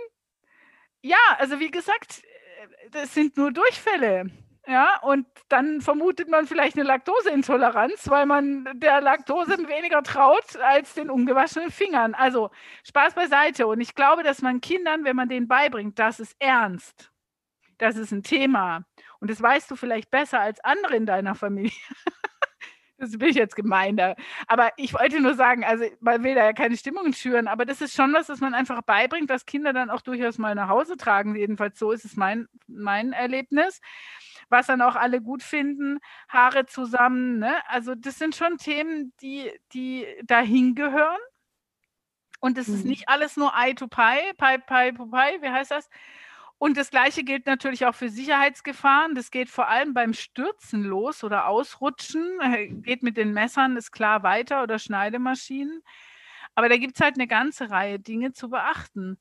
[1.03, 4.31] Ja, also wie gesagt, äh, das sind nur Durchfälle.
[4.67, 10.95] Ja, und dann vermutet man vielleicht eine Laktoseintoleranz, weil man der Laktose weniger traut als
[10.95, 12.15] den ungewaschenen Fingern.
[12.15, 12.51] Also
[12.85, 13.67] Spaß beiseite.
[13.67, 17.11] Und ich glaube, dass man Kindern, wenn man denen beibringt, das ist ernst,
[17.77, 18.87] das ist ein Thema.
[19.21, 21.73] Und das weißt du vielleicht besser als andere in deiner Familie.
[22.99, 24.17] das bin ich jetzt gemeiner.
[24.47, 27.83] Aber ich wollte nur sagen, also man will da ja keine Stimmungen schüren, aber das
[27.83, 30.97] ist schon was, das man einfach beibringt, was Kinder dann auch durchaus mal nach Hause
[30.97, 31.37] tragen.
[31.37, 33.81] Jedenfalls so ist es mein, mein Erlebnis
[34.55, 37.41] was dann auch alle gut finden, Haare zusammen.
[37.41, 37.55] Ne?
[37.69, 41.21] Also das sind schon Themen, die, die dahin gehören.
[42.41, 42.75] Und es mhm.
[42.75, 45.91] ist nicht alles nur Eye to Pie, Pie, Pie, Pie, wie heißt das?
[46.59, 49.15] Und das Gleiche gilt natürlich auch für Sicherheitsgefahren.
[49.15, 52.39] Das geht vor allem beim Stürzen los oder Ausrutschen.
[52.83, 55.83] Geht mit den Messern, ist klar weiter oder Schneidemaschinen.
[56.55, 59.19] Aber da gibt es halt eine ganze Reihe Dinge zu beachten.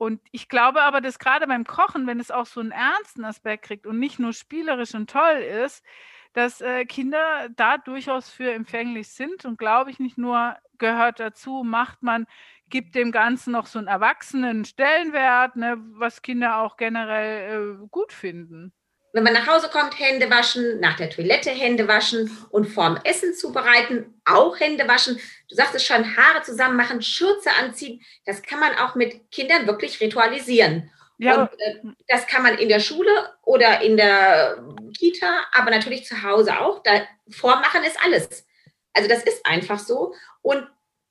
[0.00, 3.66] Und ich glaube aber, dass gerade beim Kochen, wenn es auch so einen ernsten Aspekt
[3.66, 5.84] kriegt und nicht nur spielerisch und toll ist,
[6.32, 11.64] dass äh, Kinder da durchaus für empfänglich sind und glaube ich nicht nur gehört dazu,
[11.66, 12.26] macht man,
[12.70, 18.14] gibt dem Ganzen noch so einen erwachsenen Stellenwert, ne, was Kinder auch generell äh, gut
[18.14, 18.72] finden.
[19.12, 23.34] Wenn man nach Hause kommt, Hände waschen, nach der Toilette Hände waschen und vorm Essen
[23.34, 25.20] zubereiten, auch Hände waschen.
[25.48, 28.00] Du sagst es schon, Haare zusammen machen, Schürze anziehen.
[28.24, 30.90] Das kann man auch mit Kindern wirklich ritualisieren.
[31.18, 31.42] Ja.
[31.42, 33.10] Und äh, das kann man in der Schule
[33.42, 34.64] oder in der
[34.96, 36.82] Kita, aber natürlich zu Hause auch.
[36.82, 38.46] Da vormachen ist alles.
[38.94, 40.14] Also das ist einfach so.
[40.42, 40.66] Und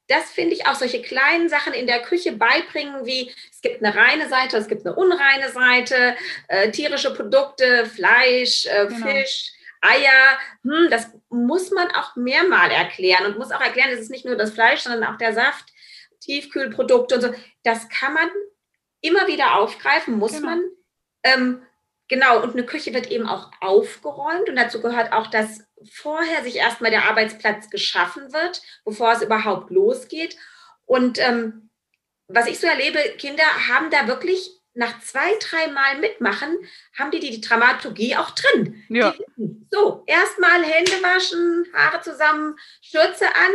[0.09, 3.95] das finde ich auch solche kleinen Sachen in der Küche beibringen, wie es gibt eine
[3.95, 6.15] reine Seite, es gibt eine unreine Seite,
[6.47, 9.07] äh, tierische Produkte, Fleisch, äh, genau.
[9.07, 10.39] Fisch, Eier.
[10.63, 14.35] Hm, das muss man auch mehrmal erklären und muss auch erklären, es ist nicht nur
[14.35, 15.71] das Fleisch, sondern auch der Saft,
[16.21, 17.33] Tiefkühlprodukte und so.
[17.63, 18.29] Das kann man
[19.01, 20.47] immer wieder aufgreifen, muss genau.
[20.47, 20.63] man.
[21.21, 21.61] Ähm,
[22.07, 26.55] genau, und eine Küche wird eben auch aufgeräumt und dazu gehört auch, dass vorher sich
[26.55, 30.35] erstmal der Arbeitsplatz geschaffen wird, bevor es überhaupt losgeht.
[30.85, 31.69] Und ähm,
[32.27, 36.57] was ich so erlebe, Kinder haben da wirklich nach zwei, drei Mal mitmachen,
[36.97, 38.83] haben die die Dramaturgie auch drin.
[38.89, 39.13] Ja.
[39.71, 43.51] so, erstmal Hände waschen, Haare zusammen, Schürze an,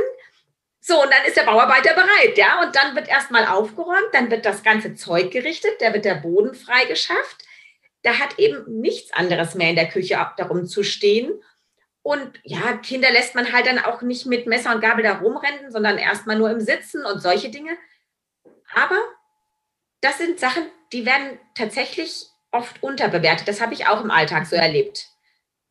[0.87, 2.62] so, und dann ist der Bauarbeiter bereit, ja.
[2.62, 6.54] Und dann wird erstmal aufgeräumt, dann wird das ganze Zeug gerichtet, da wird der Boden
[6.54, 7.42] freigeschafft.
[8.02, 11.32] Da hat eben nichts anderes mehr in der Küche darum zu stehen.
[12.04, 15.72] Und ja, Kinder lässt man halt dann auch nicht mit Messer und Gabel da rumrennen,
[15.72, 17.78] sondern erstmal nur im Sitzen und solche Dinge.
[18.74, 18.98] Aber
[20.02, 23.48] das sind Sachen, die werden tatsächlich oft unterbewertet.
[23.48, 25.06] Das habe ich auch im Alltag so erlebt.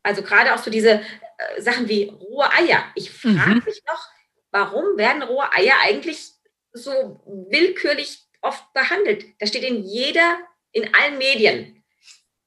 [0.02, 1.02] Also gerade auch so diese
[1.38, 2.84] äh, Sachen wie rohe Eier.
[2.96, 3.62] Ich frage mhm.
[3.64, 4.08] mich noch,
[4.50, 6.32] warum werden rohe Eier eigentlich
[6.72, 9.24] so willkürlich oft behandelt?
[9.38, 10.38] Das steht in jeder,
[10.72, 11.84] in allen Medien.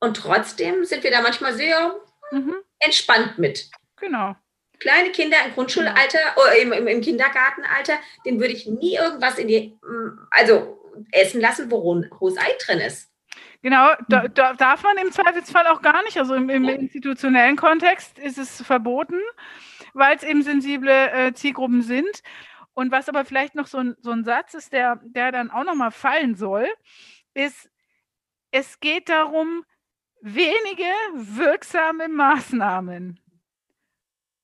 [0.02, 1.95] Und trotzdem sind wir da manchmal sehr
[2.32, 2.56] mhm.
[2.80, 3.69] entspannt mit.
[3.98, 4.36] Genau.
[4.80, 7.94] Kleine Kinder im Grundschulalter oder im, im, im Kindergartenalter,
[8.26, 9.78] den würde ich nie irgendwas in die,
[10.30, 10.78] also
[11.12, 11.78] essen lassen, wo
[12.20, 13.12] rohes Ei drin ist.
[13.64, 16.18] Genau, da, da, darf man im Zweifelsfall auch gar nicht.
[16.18, 19.20] Also im, im institutionellen Kontext ist es verboten
[19.98, 22.22] weil es eben sensible äh, Zielgruppen sind.
[22.74, 25.64] Und was aber vielleicht noch so ein, so ein Satz ist, der, der dann auch
[25.64, 26.68] nochmal fallen soll,
[27.34, 27.70] ist,
[28.52, 29.66] es geht darum,
[30.22, 33.20] wenige wirksame Maßnahmen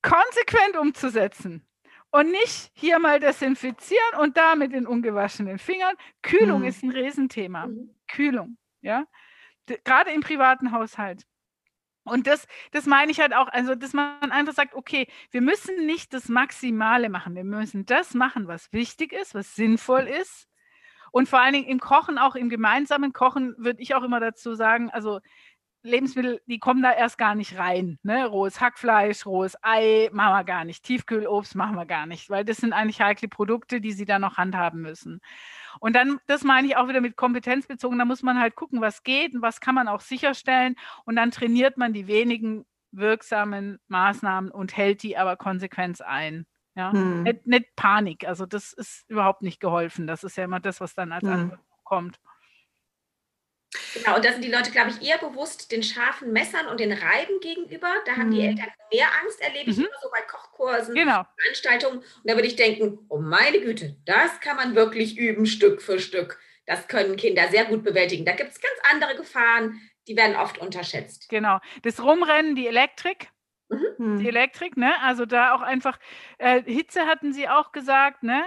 [0.04, 1.66] konsequent umzusetzen
[2.12, 5.96] und nicht hier mal desinfizieren und da mit den ungewaschenen Fingern.
[6.22, 6.68] Kühlung mhm.
[6.68, 7.66] ist ein Riesenthema.
[7.66, 7.90] Mhm.
[8.08, 9.06] Kühlung, ja.
[9.84, 11.24] Gerade im privaten Haushalt.
[12.04, 15.86] Und das, das meine ich halt auch, also dass man einfach sagt, okay, wir müssen
[15.86, 20.48] nicht das Maximale machen, wir müssen das machen, was wichtig ist, was sinnvoll ist.
[21.12, 24.56] Und vor allen Dingen im Kochen, auch im gemeinsamen Kochen, würde ich auch immer dazu
[24.56, 25.22] sagen, also
[25.84, 28.00] Lebensmittel, die kommen da erst gar nicht rein.
[28.04, 28.26] Ne?
[28.26, 30.84] Rohes Hackfleisch, rohes Ei machen wir gar nicht.
[30.84, 34.38] Tiefkühlobst machen wir gar nicht, weil das sind eigentlich heikle Produkte, die sie da noch
[34.38, 35.20] handhaben müssen.
[35.80, 39.04] Und dann, das meine ich auch wieder mit kompetenzbezogen, da muss man halt gucken, was
[39.04, 40.76] geht und was kann man auch sicherstellen.
[41.06, 46.46] Und dann trainiert man die wenigen wirksamen Maßnahmen und hält die aber konsequent ein.
[46.76, 47.24] Ja, hm.
[47.24, 48.28] nicht, nicht, Panik.
[48.28, 50.08] Also das ist überhaupt nicht geholfen.
[50.08, 51.32] Das ist ja immer das, was dann als hm.
[51.32, 52.20] Antwort kommt.
[53.94, 56.92] Genau, und da sind die Leute, glaube ich, eher bewusst den scharfen Messern und den
[56.92, 57.92] Reiben gegenüber.
[58.06, 58.50] Da haben die mhm.
[58.50, 59.84] Eltern mehr Angst, erlebe ich mhm.
[59.84, 61.26] immer so bei Kochkursen, genau.
[61.38, 61.98] Veranstaltungen.
[62.00, 66.00] Und da würde ich denken, oh meine Güte, das kann man wirklich üben, Stück für
[66.00, 66.40] Stück.
[66.66, 68.26] Das können Kinder sehr gut bewältigen.
[68.26, 71.30] Da gibt es ganz andere Gefahren, die werden oft unterschätzt.
[71.30, 71.60] Genau.
[71.82, 73.30] Das Rumrennen, die Elektrik,
[73.70, 74.20] mhm.
[74.20, 75.00] die Elektrik, ne?
[75.02, 76.00] Also da auch einfach,
[76.38, 78.46] äh, Hitze hatten sie auch gesagt, ne?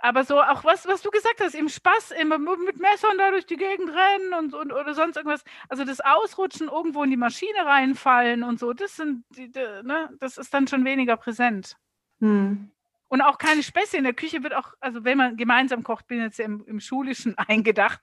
[0.00, 3.46] Aber so auch was, was du gesagt hast, im Spaß, immer mit Messern da durch
[3.46, 5.42] die Gegend rennen und, und oder sonst irgendwas.
[5.68, 10.10] Also das Ausrutschen, irgendwo in die Maschine reinfallen und so, das sind, die, die, ne,
[10.20, 11.76] das ist dann schon weniger präsent.
[12.20, 12.70] Hm.
[13.08, 16.20] Und auch keine Späße in der Küche wird auch, also wenn man gemeinsam kocht, bin
[16.20, 18.00] jetzt im, im Schulischen eingedacht.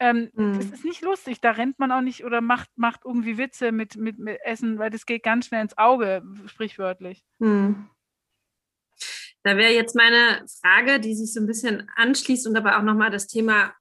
[0.00, 0.56] Ähm, hm.
[0.56, 3.96] Das ist nicht lustig, da rennt man auch nicht oder macht, macht irgendwie Witze mit,
[3.96, 7.24] mit, mit Essen, weil das geht ganz schnell ins Auge, sprichwörtlich.
[7.40, 7.90] Hm.
[9.48, 13.10] Da wäre jetzt meine Frage, die sich so ein bisschen anschließt und aber auch nochmal
[13.10, 13.72] das Thema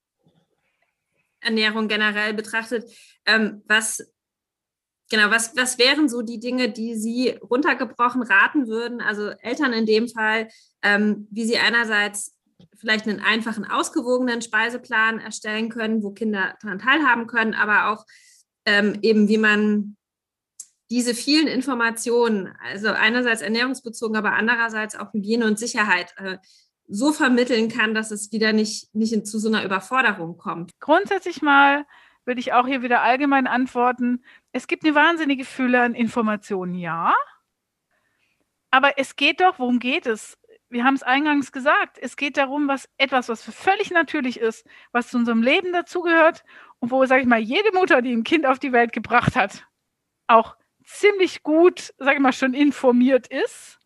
[1.41, 2.89] Ernährung generell betrachtet.
[3.25, 4.09] Ähm, was,
[5.11, 9.85] genau, was, was wären so die Dinge, die Sie runtergebrochen raten würden, also Eltern in
[9.85, 10.47] dem Fall,
[10.83, 12.33] ähm, wie sie einerseits
[12.77, 18.05] vielleicht einen einfachen, ausgewogenen Speiseplan erstellen können, wo Kinder daran teilhaben können, aber auch
[18.63, 19.96] ähm, eben, wie man
[20.89, 26.37] diese vielen Informationen, also einerseits ernährungsbezogen, aber andererseits auch Hygiene und Sicherheit, äh,
[26.87, 30.79] so vermitteln kann, dass es wieder nicht, nicht zu so einer Überforderung kommt.
[30.79, 31.85] Grundsätzlich mal
[32.25, 34.23] würde ich auch hier wieder allgemein antworten.
[34.51, 37.13] Es gibt eine wahnsinnige Fülle an Informationen, ja.
[38.69, 40.37] Aber es geht doch, worum geht es?
[40.69, 45.09] Wir haben es eingangs gesagt, es geht darum, was etwas, was völlig natürlich ist, was
[45.09, 46.43] zu unserem Leben dazugehört
[46.79, 49.65] und wo, sage ich mal, jede Mutter, die ein Kind auf die Welt gebracht hat,
[50.27, 53.77] auch ziemlich gut, sage ich mal, schon informiert ist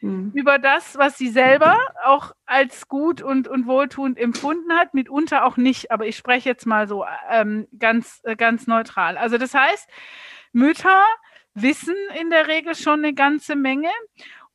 [0.00, 0.32] mhm.
[0.34, 5.56] über das, was sie selber auch als gut und, und wohltuend empfunden hat, mitunter auch
[5.56, 5.90] nicht.
[5.90, 9.18] Aber ich spreche jetzt mal so ähm, ganz, äh, ganz neutral.
[9.18, 9.88] Also das heißt,
[10.52, 11.04] Mütter
[11.54, 13.90] wissen in der Regel schon eine ganze Menge.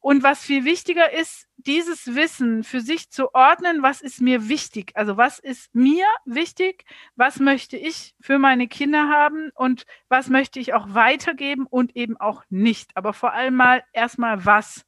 [0.03, 4.91] Und was viel wichtiger ist, dieses Wissen für sich zu ordnen, was ist mir wichtig?
[4.95, 6.83] Also was ist mir wichtig?
[7.15, 9.49] Was möchte ich für meine Kinder haben?
[9.55, 12.91] Und was möchte ich auch weitergeben und eben auch nicht?
[12.95, 14.85] Aber vor allem mal erstmal was.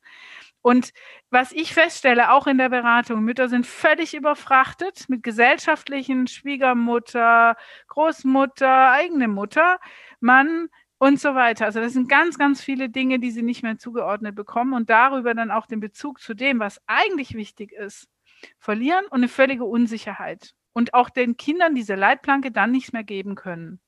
[0.62, 0.92] Und
[1.30, 7.56] was ich feststelle, auch in der Beratung, Mütter sind völlig überfrachtet mit gesellschaftlichen Schwiegermutter,
[7.88, 9.80] Großmutter, eigene Mutter,
[10.20, 10.68] Mann,
[11.06, 11.66] und so weiter.
[11.66, 15.36] Also das sind ganz, ganz viele Dinge, die sie nicht mehr zugeordnet bekommen und darüber
[15.36, 18.08] dann auch den Bezug zu dem, was eigentlich wichtig ist,
[18.58, 20.56] verlieren und eine völlige Unsicherheit.
[20.74, 23.80] Und auch den Kindern diese Leitplanke dann nicht mehr geben können.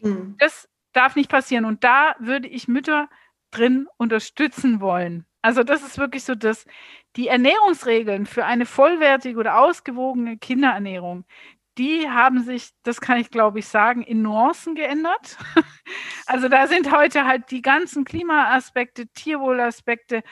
[0.00, 0.36] Hm.
[0.38, 1.66] Das darf nicht passieren.
[1.66, 3.10] Und da würde ich Mütter
[3.50, 5.26] drin unterstützen wollen.
[5.42, 6.64] Also das ist wirklich so das,
[7.14, 11.24] die Ernährungsregeln für eine vollwertige oder ausgewogene Kinderernährung,
[11.78, 15.38] die haben sich, das kann ich glaube ich sagen, in Nuancen geändert.
[16.28, 20.24] Also da sind heute halt die ganzen Klimaaspekte, Tierwohlaspekte,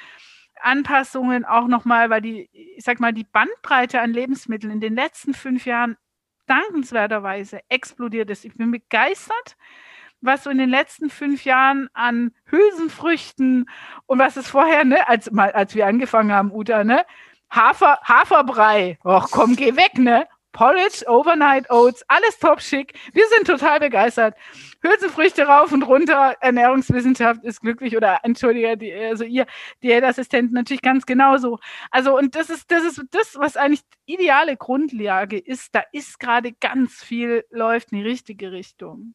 [0.60, 5.34] Anpassungen auch nochmal, weil die, ich sag mal, die Bandbreite an Lebensmitteln in den letzten
[5.34, 5.96] fünf Jahren
[6.46, 8.44] dankenswerterweise explodiert ist.
[8.44, 9.56] Ich bin begeistert,
[10.20, 13.68] was so in den letzten fünf Jahren an Hülsenfrüchten
[14.06, 17.04] und was es vorher, ne, als, mal, als wir angefangen haben, Uta, ne,
[17.50, 20.26] Hafer, Haferbrei, ach komm, geh weg, ne?
[20.54, 22.94] Porridge, Overnight Oats, alles top schick.
[23.12, 24.36] Wir sind total begeistert.
[24.82, 26.36] Hülsenfrüchte rauf und runter.
[26.40, 29.46] Ernährungswissenschaft ist glücklich oder entschuldige, die, also ihr
[29.82, 31.58] Diätassistenten natürlich ganz genauso.
[31.90, 35.74] Also und das ist das ist das, was eigentlich ideale Grundlage ist.
[35.74, 39.14] Da ist gerade ganz viel läuft in die richtige Richtung.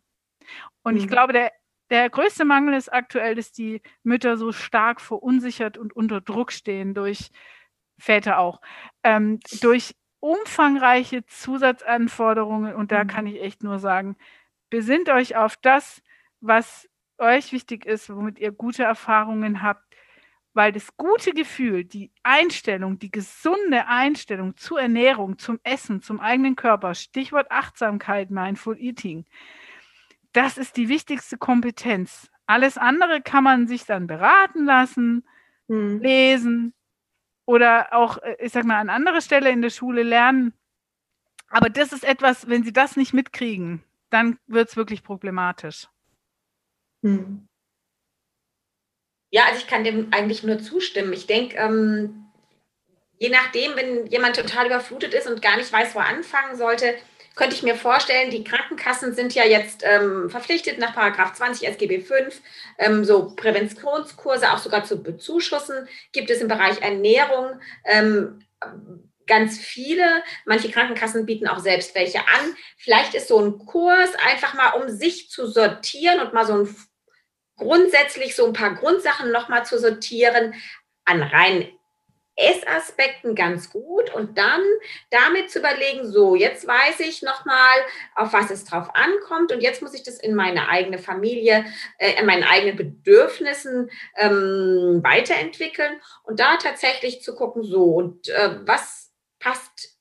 [0.84, 1.00] Und mhm.
[1.00, 1.52] ich glaube, der
[1.90, 6.94] der größte Mangel ist aktuell, dass die Mütter so stark verunsichert und unter Druck stehen
[6.94, 7.32] durch
[7.98, 8.62] Väter auch,
[9.04, 13.08] ähm, durch umfangreiche Zusatzanforderungen und da mhm.
[13.08, 14.18] kann ich echt nur sagen,
[14.70, 16.02] besinnt euch auf das,
[16.42, 19.84] was euch wichtig ist, womit ihr gute Erfahrungen habt,
[20.54, 26.56] weil das gute Gefühl, die Einstellung, die gesunde Einstellung zur Ernährung, zum Essen, zum eigenen
[26.56, 29.26] Körper, Stichwort Achtsamkeit, Mindful Eating,
[30.34, 32.30] das ist die wichtigste Kompetenz.
[32.46, 35.26] Alles andere kann man sich dann beraten lassen,
[35.68, 36.00] hm.
[36.00, 36.74] lesen,
[37.50, 40.54] oder auch, äh, ich sag mal, an anderer Stelle in der Schule lernen.
[41.48, 45.88] Aber das ist etwas, wenn sie das nicht mitkriegen, dann wird es wirklich problematisch.
[47.04, 47.48] Hm.
[49.32, 51.12] Ja, also ich kann dem eigentlich nur zustimmen.
[51.12, 52.28] Ich denke, ähm,
[53.18, 56.94] je nachdem, wenn jemand total überflutet ist und gar nicht weiß, wo er anfangen sollte,
[57.36, 62.02] könnte ich mir vorstellen, die Krankenkassen sind ja jetzt ähm, verpflichtet nach Paragraph 20 SGB
[62.02, 62.42] 5,
[62.78, 65.88] ähm, so Präventionskurse auch sogar zu bezuschussen.
[66.12, 68.42] Gibt es im Bereich Ernährung ähm,
[69.26, 70.24] ganz viele.
[70.46, 72.56] Manche Krankenkassen bieten auch selbst welche an.
[72.78, 76.76] Vielleicht ist so ein Kurs einfach mal, um sich zu sortieren und mal so ein
[77.56, 80.56] grundsätzlich so ein paar Grundsachen nochmal zu sortieren
[81.06, 81.70] an rein
[82.40, 84.62] Essaspekten ganz gut und dann
[85.10, 87.78] damit zu überlegen, so, jetzt weiß ich nochmal,
[88.16, 91.66] auf was es drauf ankommt und jetzt muss ich das in meine eigene Familie,
[91.98, 98.58] äh, in meinen eigenen Bedürfnissen ähm, weiterentwickeln und da tatsächlich zu gucken, so, und äh,
[98.66, 99.98] was passt,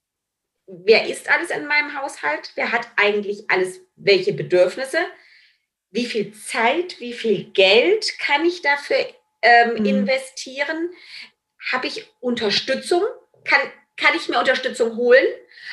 [0.66, 4.98] wer ist alles in meinem Haushalt, wer hat eigentlich alles welche Bedürfnisse,
[5.90, 8.96] wie viel Zeit, wie viel Geld kann ich dafür
[9.42, 9.86] ähm, mhm.
[9.86, 10.90] investieren?
[11.72, 13.02] Habe ich Unterstützung?
[13.44, 13.60] Kann,
[13.96, 15.24] kann ich mir Unterstützung holen?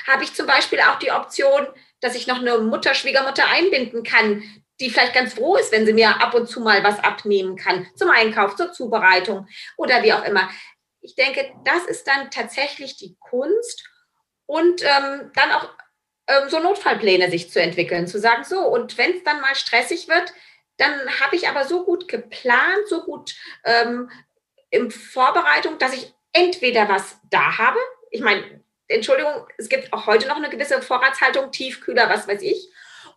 [0.08, 1.68] Habe ich zum Beispiel auch die Option,
[2.02, 4.44] dass ich noch eine Mutter, Schwiegermutter einbinden kann,
[4.80, 7.88] die vielleicht ganz froh ist, wenn sie mir ab und zu mal was abnehmen kann,
[7.96, 10.50] zum Einkauf, zur Zubereitung oder wie auch immer.
[11.02, 13.90] Ich denke, das ist dann tatsächlich die Kunst
[14.46, 15.70] und ähm, dann auch
[16.28, 20.08] ähm, so Notfallpläne sich zu entwickeln, zu sagen, so, und wenn es dann mal stressig
[20.08, 20.34] wird,
[20.78, 24.10] dann habe ich aber so gut geplant, so gut ähm,
[24.70, 27.80] in Vorbereitung, dass ich entweder was da habe,
[28.12, 32.70] ich meine, Entschuldigung, es gibt auch heute noch eine gewisse Vorratshaltung, Tiefkühler, was weiß ich,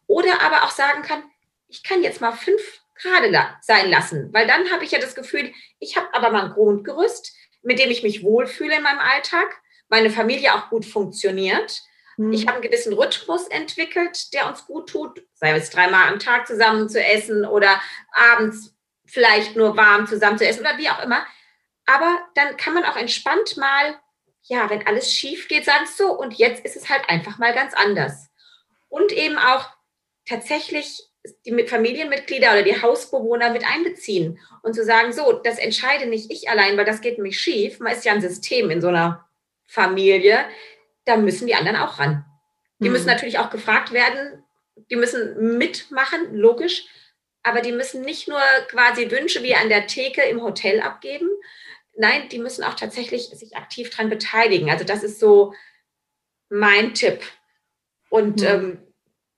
[0.07, 1.23] oder aber auch sagen kann,
[1.69, 2.63] ich kann jetzt mal fünf
[3.01, 3.25] Grad
[3.63, 7.33] sein lassen, weil dann habe ich ja das Gefühl, ich habe aber mal ein Grundgerüst,
[7.63, 11.83] mit dem ich mich wohlfühle in meinem Alltag, meine Familie auch gut funktioniert
[12.19, 12.33] Mhm.
[12.33, 16.47] Ich habe einen gewissen Rhythmus entwickelt, der uns gut tut, sei es dreimal am Tag
[16.47, 17.81] zusammen zu essen oder
[18.13, 18.75] abends
[19.07, 21.25] vielleicht nur warm zusammen zu essen oder wie auch immer.
[21.89, 23.99] Aber dann kann man auch entspannt mal,
[24.43, 27.73] ja, wenn alles schief geht, sagen so, und jetzt ist es halt einfach mal ganz
[27.73, 28.29] anders.
[28.91, 29.71] Und eben auch
[30.29, 31.09] tatsächlich
[31.47, 36.51] die Familienmitglieder oder die Hausbewohner mit einbeziehen und zu sagen, so, das entscheide nicht ich
[36.51, 37.81] allein, weil das geht nämlich schief.
[37.81, 39.27] Man ist ja ein System in so einer
[39.67, 40.45] Familie.
[41.07, 42.23] Da müssen die anderen auch ran.
[42.81, 42.93] Die mhm.
[42.93, 44.45] müssen natürlich auch gefragt werden.
[44.91, 46.85] Die müssen mitmachen, logisch.
[47.43, 51.31] Aber die müssen nicht nur quasi Wünsche wie an der Theke im Hotel abgeben.
[51.99, 54.71] Nein, die müssen auch tatsächlich sich aktiv daran beteiligen.
[54.71, 55.53] Also das ist so
[56.49, 57.21] mein Tipp.
[58.09, 58.47] Und mhm.
[58.47, 58.79] ähm,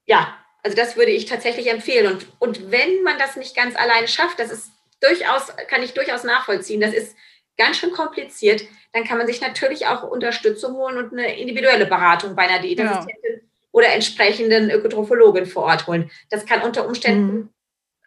[0.04, 2.12] ja, also das würde ich tatsächlich empfehlen.
[2.12, 6.22] Und, und wenn man das nicht ganz alleine schafft, das ist durchaus, kann ich durchaus
[6.22, 7.16] nachvollziehen, das ist
[7.56, 12.36] ganz schön kompliziert, dann kann man sich natürlich auch Unterstützung holen und eine individuelle Beratung
[12.36, 13.44] bei einer Diätassistentin genau.
[13.72, 16.10] oder entsprechenden Ökotrophologin vor Ort holen.
[16.28, 17.48] Das kann unter Umständen mhm.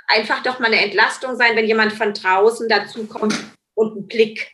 [0.07, 3.33] einfach doch mal eine Entlastung sein, wenn jemand von draußen dazu kommt
[3.75, 4.53] und einen Blick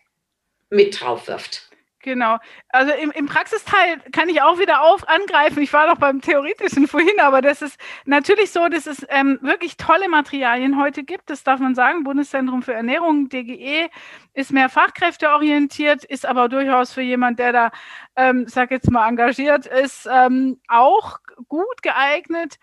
[0.69, 1.69] mit drauf wirft.
[2.01, 2.37] Genau.
[2.69, 5.61] Also im, im Praxisteil kann ich auch wieder auf angreifen.
[5.61, 9.75] Ich war noch beim Theoretischen vorhin, aber das ist natürlich so, dass es ähm, wirklich
[9.75, 11.29] tolle Materialien heute gibt.
[11.29, 12.05] Das darf man sagen.
[12.05, 13.89] Bundeszentrum für Ernährung, DGE,
[14.33, 17.71] ist mehr fachkräfteorientiert, ist aber durchaus für jemand, der da,
[18.15, 22.59] ähm, sag jetzt mal, engagiert ist, ähm, auch gut geeignet.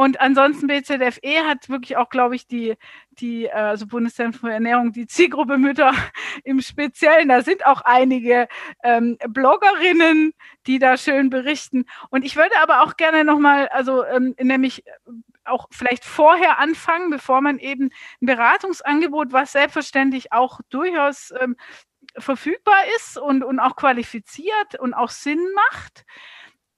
[0.00, 2.74] Und ansonsten BZFE hat wirklich auch, glaube ich, die,
[3.10, 5.92] die also Bundeszentrum für Ernährung, die Zielgruppe Mütter
[6.44, 7.28] im Speziellen.
[7.28, 8.48] Da sind auch einige
[8.82, 10.32] ähm, Bloggerinnen,
[10.66, 11.84] die da schön berichten.
[12.08, 14.84] Und ich würde aber auch gerne nochmal, also ähm, nämlich
[15.44, 17.90] auch vielleicht vorher anfangen, bevor man eben
[18.22, 21.56] ein Beratungsangebot, was selbstverständlich auch durchaus ähm,
[22.16, 26.06] verfügbar ist und, und auch qualifiziert und auch Sinn macht.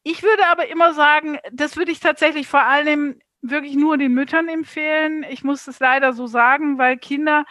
[0.02, 4.48] Ich würde aber immer sagen, das würde ich tatsächlich vor allem wirklich nur den Müttern
[4.48, 5.24] empfehlen.
[5.28, 7.44] Ich muss es leider so sagen, weil Kinder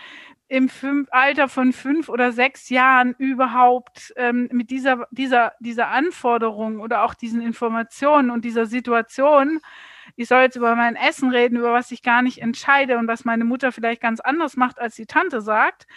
[0.47, 6.81] im fünf, Alter von fünf oder sechs Jahren überhaupt ähm, mit dieser, dieser, dieser Anforderung
[6.81, 9.61] oder auch diesen Informationen und dieser Situation,
[10.17, 13.23] ich soll jetzt über mein Essen reden, über was ich gar nicht entscheide und was
[13.23, 15.87] meine Mutter vielleicht ganz anders macht, als die Tante sagt,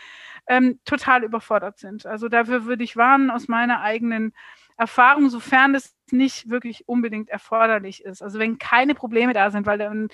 [0.47, 2.07] ähm, total überfordert sind.
[2.07, 4.35] Also dafür würde ich warnen aus meiner eigenen
[4.77, 8.23] Erfahrung, sofern das nicht wirklich unbedingt erforderlich ist.
[8.23, 10.09] Also wenn keine Probleme da sind, weil dann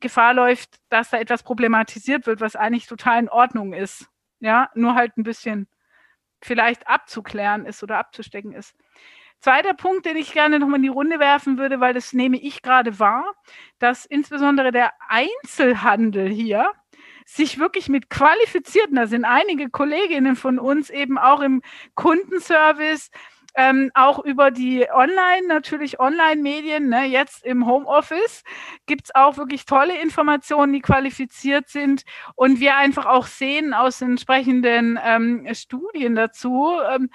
[0.00, 4.08] Gefahr läuft, dass da etwas problematisiert wird, was eigentlich total in Ordnung ist.
[4.40, 5.68] Ja, nur halt ein bisschen
[6.42, 8.74] vielleicht abzuklären ist oder abzustecken ist.
[9.40, 12.62] Zweiter Punkt, den ich gerne nochmal in die Runde werfen würde, weil das nehme ich
[12.62, 13.24] gerade wahr,
[13.78, 16.70] dass insbesondere der Einzelhandel hier
[17.24, 21.62] sich wirklich mit qualifizierten, da sind einige Kolleginnen von uns eben auch im
[21.94, 23.10] Kundenservice,
[23.54, 28.42] ähm, auch über die Online, natürlich Online-Medien, ne, jetzt im Homeoffice,
[28.86, 32.02] gibt es auch wirklich tolle Informationen, die qualifiziert sind
[32.34, 37.10] und wir einfach auch sehen aus entsprechenden ähm, Studien dazu, ähm,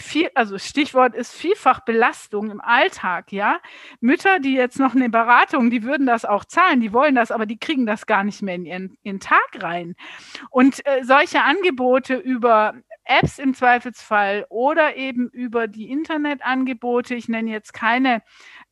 [0.00, 3.60] viel, also Stichwort ist vielfach Belastung im Alltag, ja.
[4.00, 7.46] Mütter, die jetzt noch eine Beratung, die würden das auch zahlen, die wollen das, aber
[7.46, 9.94] die kriegen das gar nicht mehr in ihren, ihren Tag rein.
[10.50, 12.74] Und äh, solche Angebote über
[13.08, 18.22] Apps im Zweifelsfall oder eben über die Internetangebote, ich nenne jetzt keine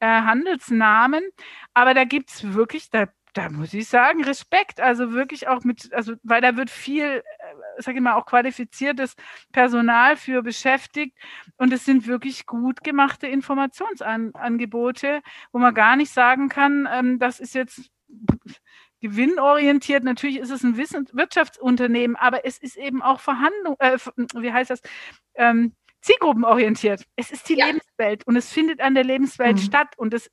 [0.00, 1.24] äh, Handelsnamen,
[1.74, 3.06] aber da gibt es wirklich, da
[3.36, 4.80] da muss ich sagen, Respekt.
[4.80, 7.22] Also wirklich auch mit, also weil da wird viel, äh,
[7.78, 9.14] sag ich mal, auch qualifiziertes
[9.52, 11.16] Personal für beschäftigt
[11.58, 15.20] und es sind wirklich gut gemachte Informationsangebote,
[15.52, 17.90] wo man gar nicht sagen kann, ähm, das ist jetzt
[19.06, 20.04] gewinnorientiert.
[20.04, 23.98] Natürlich ist es ein Wissen Wirtschaftsunternehmen, aber es ist eben auch Verhandlung, äh,
[24.34, 24.80] wie heißt das?
[25.34, 27.04] Ähm, zielgruppenorientiert.
[27.16, 27.66] Es ist die ja.
[27.66, 29.60] Lebenswelt und es findet an der Lebenswelt mhm.
[29.60, 30.30] statt und es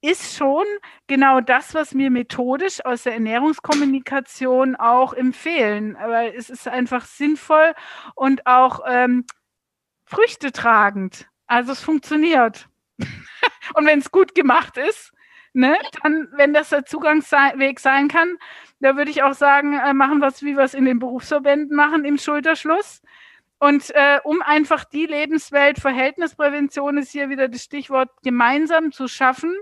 [0.00, 0.64] ist schon
[1.08, 5.96] genau das, was mir methodisch aus der Ernährungskommunikation auch empfehlen.
[5.96, 7.74] Aber es ist einfach sinnvoll
[8.14, 9.24] und auch ähm,
[10.04, 11.28] Früchte tragend.
[11.46, 12.68] Also es funktioniert.
[13.74, 15.12] und wenn es gut gemacht ist,
[15.52, 18.38] ne, dann, wenn das der Zugangsweg sein kann,
[18.80, 21.76] da würde ich auch sagen, äh, machen wir es, wie wir es in den Berufsverbänden
[21.76, 23.02] machen, im Schulterschluss.
[23.60, 29.52] Und äh, um einfach die Lebenswelt, Verhältnisprävention ist hier wieder das Stichwort, gemeinsam zu schaffen,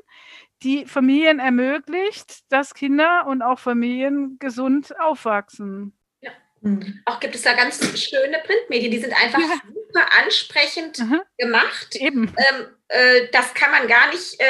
[0.63, 5.95] die Familien ermöglicht, dass Kinder und auch Familien gesund aufwachsen.
[6.21, 6.31] Ja.
[6.61, 7.01] Mhm.
[7.07, 9.61] Auch gibt es da ganz schöne Printmedien, die sind einfach ja.
[9.65, 11.21] super ansprechend mhm.
[11.39, 11.97] gemacht.
[11.97, 12.35] Eben.
[12.37, 14.45] Ähm, äh, das kann man gar nicht äh,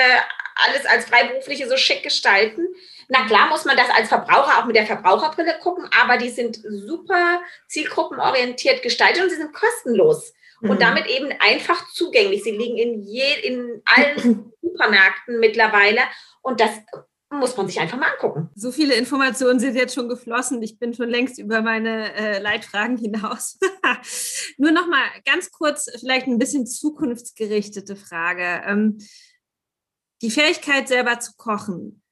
[0.64, 2.66] alles als Freiberufliche so schick gestalten.
[3.08, 6.60] Na klar muss man das als Verbraucher auch mit der Verbraucherbrille gucken, aber die sind
[6.64, 10.32] super zielgruppenorientiert gestaltet und sie sind kostenlos.
[10.60, 10.70] mhm.
[10.70, 12.42] und damit eben einfach zugänglich.
[12.42, 16.00] Sie liegen in, je, in allen Supermärkten mittlerweile
[16.42, 16.70] und das
[17.30, 18.50] muss man sich einfach mal angucken.
[18.54, 20.62] So viele Informationen sind jetzt schon geflossen.
[20.62, 23.58] Ich bin schon längst über meine äh, Leitfragen hinaus.
[24.58, 28.62] Nur noch mal ganz kurz, vielleicht ein bisschen zukunftsgerichtete Frage.
[28.64, 28.98] Ähm,
[30.22, 32.02] die Fähigkeit selber zu kochen.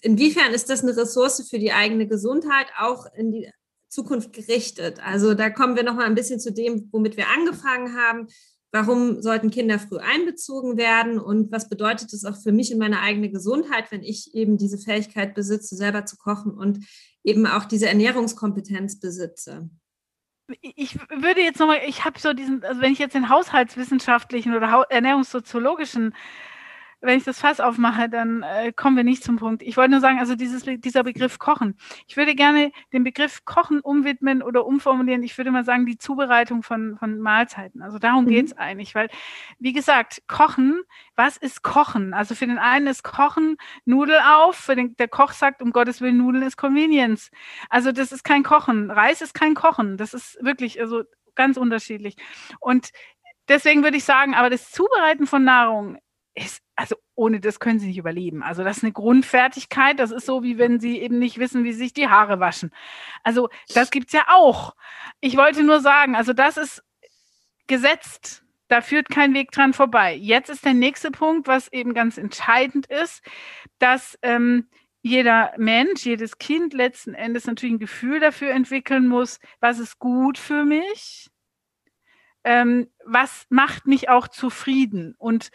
[0.00, 3.50] Inwiefern ist das eine Ressource für die eigene Gesundheit, auch in die
[3.88, 5.00] Zukunft gerichtet?
[5.02, 8.28] Also da kommen wir noch mal ein bisschen zu dem, womit wir angefangen haben.
[8.72, 13.00] Warum sollten Kinder früh einbezogen werden und was bedeutet es auch für mich und meine
[13.00, 16.84] eigene Gesundheit, wenn ich eben diese Fähigkeit besitze, selber zu kochen und
[17.24, 19.70] eben auch diese Ernährungskompetenz besitze?
[20.60, 24.86] Ich würde jetzt nochmal, ich habe so diesen, also wenn ich jetzt den haushaltswissenschaftlichen oder
[24.90, 26.14] ernährungssoziologischen
[27.06, 29.62] wenn ich das Fass aufmache, dann äh, kommen wir nicht zum Punkt.
[29.62, 31.76] Ich wollte nur sagen, also dieses, dieser Begriff Kochen.
[32.06, 35.22] Ich würde gerne den Begriff Kochen umwidmen oder umformulieren.
[35.22, 37.82] Ich würde mal sagen, die Zubereitung von, von Mahlzeiten.
[37.82, 38.28] Also darum mhm.
[38.28, 39.08] geht es eigentlich, weil,
[39.58, 40.82] wie gesagt, Kochen,
[41.14, 42.12] was ist Kochen?
[42.12, 46.00] Also für den einen ist Kochen Nudel auf, für den, der Koch sagt, um Gottes
[46.00, 47.30] Willen, Nudeln ist Convenience.
[47.70, 48.90] Also das ist kein Kochen.
[48.90, 49.96] Reis ist kein Kochen.
[49.96, 51.04] Das ist wirklich, also
[51.34, 52.16] ganz unterschiedlich.
[52.58, 52.90] Und
[53.48, 55.98] deswegen würde ich sagen, aber das Zubereiten von Nahrung
[56.36, 58.42] ist, also ohne das können sie nicht überleben.
[58.42, 59.98] Also das ist eine Grundfertigkeit.
[59.98, 62.70] Das ist so, wie wenn sie eben nicht wissen, wie sie sich die Haare waschen.
[63.24, 64.76] Also das gibt es ja auch.
[65.20, 66.84] Ich wollte nur sagen, also das ist
[67.66, 68.44] gesetzt.
[68.68, 70.14] Da führt kein Weg dran vorbei.
[70.14, 73.22] Jetzt ist der nächste Punkt, was eben ganz entscheidend ist,
[73.78, 74.68] dass ähm,
[75.02, 80.36] jeder Mensch, jedes Kind letzten Endes natürlich ein Gefühl dafür entwickeln muss, was ist gut
[80.36, 81.30] für mich,
[82.42, 85.14] ähm, was macht mich auch zufrieden.
[85.16, 85.50] Und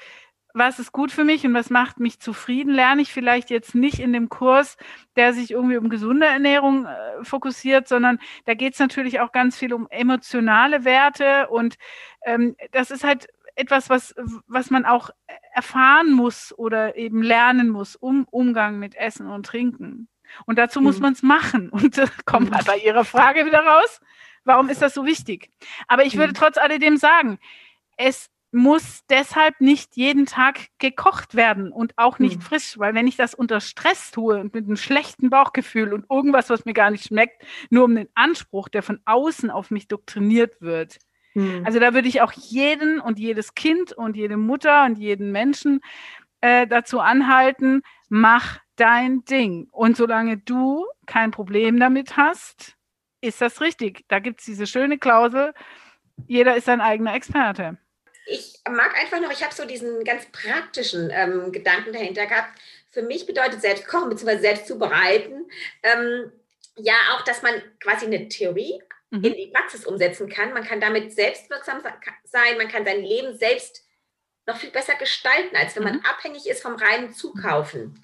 [0.54, 4.00] was ist gut für mich und was macht mich zufrieden, lerne ich vielleicht jetzt nicht
[4.00, 4.78] in dem Kurs,
[5.16, 9.58] der sich irgendwie um gesunde Ernährung äh, fokussiert, sondern da geht es natürlich auch ganz
[9.58, 11.76] viel um emotionale Werte und
[12.26, 14.16] ähm, das ist halt etwas, was,
[14.48, 15.10] was man auch
[15.54, 20.08] erfahren muss oder eben lernen muss, um Umgang mit Essen und Trinken.
[20.46, 20.86] Und dazu mhm.
[20.86, 21.70] muss man es machen.
[21.72, 22.66] Und das kommt mhm.
[22.66, 24.00] bei Ihrer Frage wieder raus.
[24.44, 25.52] Warum ist das so wichtig?
[25.88, 26.38] Aber ich würde mhm.
[26.38, 27.38] trotz alledem sagen,
[27.98, 32.42] es muss deshalb nicht jeden Tag gekocht werden und auch nicht mhm.
[32.42, 36.50] frisch, weil wenn ich das unter Stress tue und mit einem schlechten Bauchgefühl und irgendwas,
[36.50, 40.62] was mir gar nicht schmeckt, nur um den Anspruch, der von außen auf mich doktriniert
[40.62, 41.00] wird.
[41.34, 41.64] Mhm.
[41.66, 45.80] Also da würde ich auch jeden und jedes Kind und jede Mutter und jeden Menschen
[46.42, 49.70] äh, dazu anhalten, mach dein Ding.
[49.72, 52.76] Und solange du kein Problem damit hast,
[53.22, 54.04] ist das richtig.
[54.10, 55.54] Da gibt es diese schöne Klausel,
[56.28, 57.78] jeder ist sein eigener Experte
[58.26, 62.60] ich mag einfach noch, ich habe so diesen ganz praktischen ähm, Gedanken dahinter gehabt.
[62.90, 64.40] Für mich bedeutet selbst kochen bzw.
[64.40, 65.50] selbst zubereiten
[65.84, 66.32] ähm,
[66.76, 69.24] ja auch, dass man quasi eine Theorie mhm.
[69.24, 70.54] in die Praxis umsetzen kann.
[70.54, 71.82] Man kann damit selbstwirksam
[72.26, 73.86] sein, man kann sein Leben selbst
[74.48, 76.06] noch viel besser gestalten, als wenn man mhm.
[76.06, 78.04] abhängig ist vom reinen Zukaufen.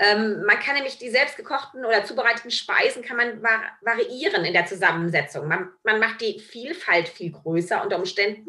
[0.00, 5.48] Ähm, man kann nämlich die selbstgekochten oder zubereiteten Speisen kann man variieren in der Zusammensetzung.
[5.48, 8.48] Man, man macht die Vielfalt viel größer unter Umständen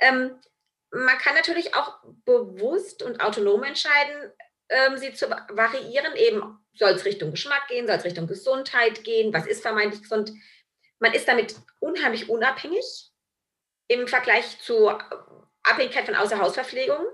[0.00, 0.38] ähm,
[0.90, 4.32] man kann natürlich auch bewusst und autonom entscheiden,
[4.68, 6.14] ähm, sie zu variieren.
[6.16, 10.32] Eben soll es Richtung Geschmack gehen, soll es Richtung Gesundheit gehen, was ist vermeintlich gesund.
[11.00, 13.10] Man ist damit unheimlich unabhängig
[13.88, 15.02] im Vergleich zur
[15.62, 17.04] Abhängigkeit von Außerhausverpflegung.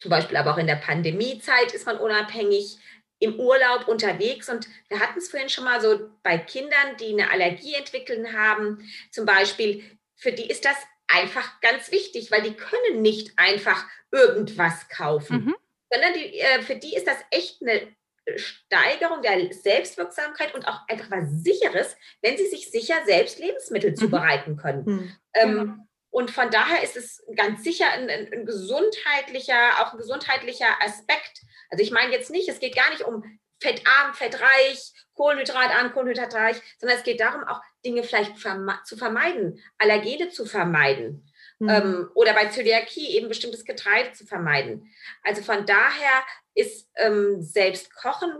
[0.00, 2.78] Zum Beispiel aber auch in der Pandemiezeit ist man unabhängig,
[3.20, 4.48] im Urlaub unterwegs.
[4.48, 8.90] Und wir hatten es vorhin schon mal so bei Kindern, die eine Allergie entwickeln haben,
[9.10, 9.84] zum Beispiel,
[10.16, 10.76] für die ist das
[11.12, 15.54] einfach ganz wichtig, weil die können nicht einfach irgendwas kaufen, mhm.
[15.90, 17.88] sondern die, äh, für die ist das echt eine
[18.36, 23.96] Steigerung der Selbstwirksamkeit und auch einfach was Sicheres, wenn sie sich sicher selbst Lebensmittel mhm.
[23.96, 24.84] zubereiten können.
[24.84, 25.16] Mhm.
[25.34, 25.86] Ähm, ja.
[26.10, 31.42] Und von daher ist es ganz sicher ein, ein, ein, gesundheitlicher, auch ein gesundheitlicher Aspekt.
[31.70, 33.22] Also ich meine jetzt nicht, es geht gar nicht um
[33.60, 40.30] fettarm, fettreich, kohlenhydratarm, kohlenhydratreich, sondern es geht darum, auch Dinge vielleicht verme zu vermeiden, Allergene
[40.30, 41.30] zu vermeiden.
[41.58, 41.68] Mhm.
[41.68, 44.90] Ähm, oder bei Zöliakie eben bestimmtes Getreide zu vermeiden.
[45.22, 48.32] Also von daher ist ähm, selbst Kochen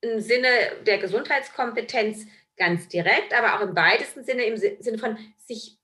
[0.00, 0.48] im Sinne
[0.86, 5.78] der Gesundheitskompetenz ganz direkt, aber auch im weitesten Sinne, im Sinne von sich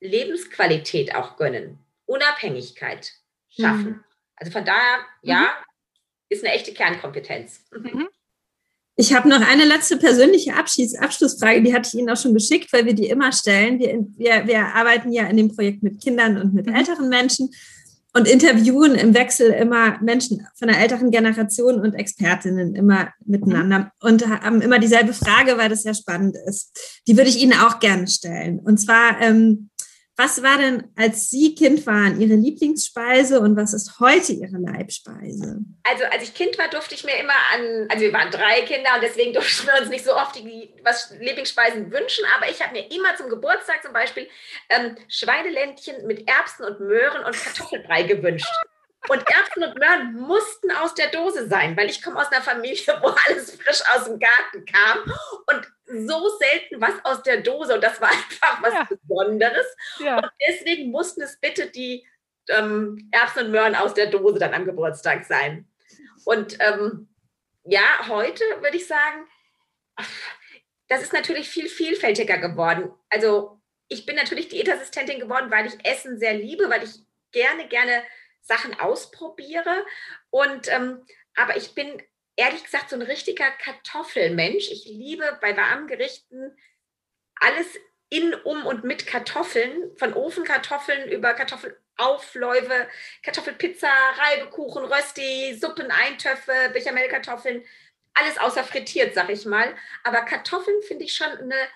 [0.00, 3.12] Lebensqualität auch gönnen, Unabhängigkeit
[3.48, 3.90] schaffen.
[3.90, 4.04] Mhm.
[4.36, 5.69] Also von daher, ja, mhm.
[6.30, 7.60] Ist eine echte Kernkompetenz.
[7.72, 8.08] Mhm.
[8.96, 12.72] Ich habe noch eine letzte persönliche Abschluss, Abschlussfrage, die hatte ich Ihnen auch schon geschickt,
[12.72, 13.78] weil wir die immer stellen.
[13.78, 16.74] Wir, wir, wir arbeiten ja in dem Projekt mit Kindern und mit mhm.
[16.74, 17.50] älteren Menschen
[18.12, 23.90] und interviewen im Wechsel immer Menschen von der älteren Generation und Expertinnen immer miteinander mhm.
[24.00, 27.02] und haben immer dieselbe Frage, weil das sehr spannend ist.
[27.06, 28.58] Die würde ich Ihnen auch gerne stellen.
[28.58, 29.70] Und zwar, ähm,
[30.20, 35.60] Was war denn, als Sie Kind waren, Ihre Lieblingsspeise und was ist heute Ihre Leibspeise?
[35.82, 38.90] Also als ich Kind war, durfte ich mir immer an, also wir waren drei Kinder
[38.96, 42.74] und deswegen durften wir uns nicht so oft die was Lieblingsspeisen wünschen, aber ich habe
[42.74, 44.28] mir immer zum Geburtstag zum Beispiel
[44.68, 48.52] ähm, Schweineländchen mit Erbsen und Möhren und Kartoffelbrei gewünscht.
[49.08, 52.98] Und Erbsen und Möhren mussten aus der Dose sein, weil ich komme aus einer Familie,
[53.00, 54.98] wo alles frisch aus dem Garten kam
[55.46, 58.88] und so selten was aus der Dose und das war einfach was ja.
[58.88, 59.66] Besonderes.
[59.98, 60.18] Ja.
[60.18, 62.06] Und deswegen mussten es bitte die
[62.48, 65.66] ähm, Erbsen und Möhren aus der Dose dann am Geburtstag sein.
[66.24, 67.08] Und ähm,
[67.64, 69.26] ja, heute würde ich sagen,
[70.88, 72.92] das ist natürlich viel vielfältiger geworden.
[73.08, 77.00] Also ich bin natürlich Diätassistentin geworden, weil ich Essen sehr liebe, weil ich
[77.32, 78.02] gerne, gerne
[78.40, 79.84] Sachen ausprobiere.
[80.30, 82.02] Und ähm, aber ich bin
[82.36, 84.70] ehrlich gesagt so ein richtiger Kartoffelmensch.
[84.70, 86.56] Ich liebe bei warmen Gerichten
[87.36, 87.66] alles
[88.08, 92.88] in, um und mit Kartoffeln, von Ofenkartoffeln über Kartoffelaufläufe,
[93.22, 97.64] Kartoffelpizza, Reibekuchen, Rösti, Suppen, Eintöpfe, Bechamelkartoffeln,
[98.14, 99.74] alles außer frittiert, sag ich mal.
[100.02, 101.68] Aber Kartoffeln finde ich schon eine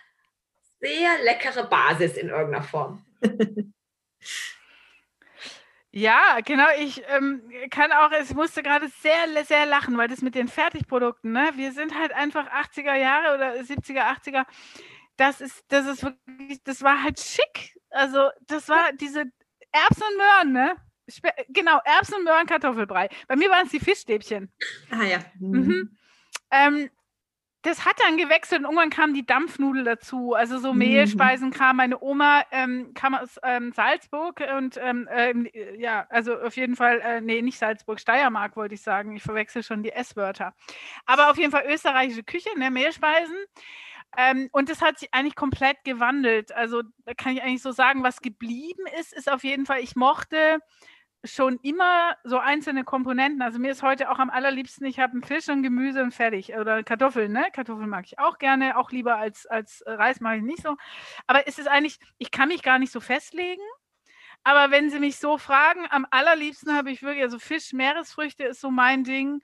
[0.81, 3.05] sehr leckere Basis in irgendeiner Form.
[5.97, 6.67] Ja, genau.
[6.81, 7.41] Ich ähm,
[7.71, 11.53] kann auch, ich musste gerade sehr, sehr lachen, weil das mit den Fertigprodukten, ne?
[11.55, 14.45] Wir sind halt einfach 80er Jahre oder 70er, 80er.
[15.17, 17.79] Das ist, das ist wirklich, das war halt schick.
[17.91, 19.21] Also, das war diese
[19.71, 20.77] Erbsen und Möhren, ne?
[21.09, 23.09] Spe genau, Erbsen und Möhren, Kartoffelbrei.
[23.29, 24.53] Bei mir waren es die Fischstäbchen.
[24.91, 25.19] Ah ja.
[25.39, 25.61] Mhm.
[25.61, 25.99] Mhm.
[26.51, 26.91] Ähm,
[27.65, 30.35] das hat dann gewechselt und irgendwann kam die Dampfnudel dazu.
[30.35, 30.81] Also so mhm.
[30.81, 31.77] Mehlspeisen kam.
[31.77, 35.49] Meine Oma ähm, kam aus ähm, Salzburg und ähm, ähm,
[35.79, 39.17] ja, also auf jeden Fall, äh, nee, nicht Salzburg, Steiermark wollte ich sagen.
[39.17, 40.55] Ich verwechsel schon die S-Wörter.
[41.07, 43.37] Aber auf jeden Fall österreichische Küche, ne, Mehlspeisen.
[44.17, 46.53] Ähm, und das hat sich eigentlich komplett gewandelt.
[46.53, 49.97] Also da kann ich eigentlich so sagen, was geblieben ist, ist auf jeden Fall, ich
[49.97, 50.61] mochte
[51.25, 53.43] schon immer so einzelne Komponenten.
[53.43, 56.55] Also mir ist heute auch am allerliebsten, ich habe einen Fisch und Gemüse und fertig.
[56.55, 57.47] Oder Kartoffeln, ne?
[57.53, 60.77] Kartoffeln mag ich auch gerne, auch lieber als, als Reis mache ich nicht so.
[61.27, 63.63] Aber es ist eigentlich, ich kann mich gar nicht so festlegen.
[64.45, 68.61] Aber wenn Sie mich so fragen, am allerliebsten habe ich wirklich, also Fisch, Meeresfrüchte ist
[68.61, 69.41] so mein Ding.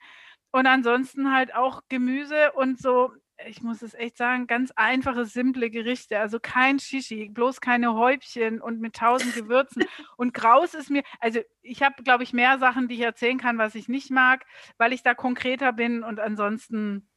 [0.51, 3.11] Und ansonsten halt auch Gemüse und so
[3.47, 6.19] ich muss es echt sagen, ganz einfache, simple Gerichte.
[6.19, 9.83] Also kein Shishi, bloß keine Häubchen und mit tausend Gewürzen.
[10.17, 13.57] und Graus ist mir, also ich habe, glaube ich, mehr Sachen, die ich erzählen kann,
[13.57, 14.45] was ich nicht mag,
[14.77, 16.03] weil ich da konkreter bin.
[16.03, 17.09] Und ansonsten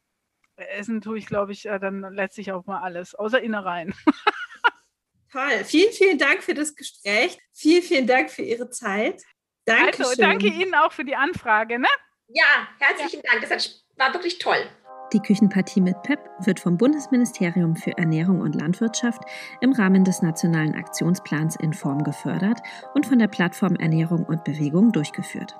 [0.56, 3.94] essen tue ich, glaube ich, äh, dann letztlich auch mal alles, außer Innereien.
[5.32, 5.64] Toll.
[5.64, 7.38] Vielen, vielen Dank für das Gespräch.
[7.52, 9.22] Vielen, vielen Dank für Ihre Zeit.
[9.64, 10.04] Danke.
[10.04, 11.78] Also, danke Ihnen auch für die Anfrage.
[11.78, 11.88] Ne?
[12.28, 13.32] Ja, herzlichen ja.
[13.32, 13.48] Dank.
[13.48, 14.64] Das war wirklich toll.
[15.12, 19.22] Die Küchenpartie mit PEP wird vom Bundesministerium für Ernährung und Landwirtschaft
[19.60, 22.60] im Rahmen des Nationalen Aktionsplans in Form gefördert
[22.94, 25.56] und von der Plattform Ernährung und Bewegung durchgeführt.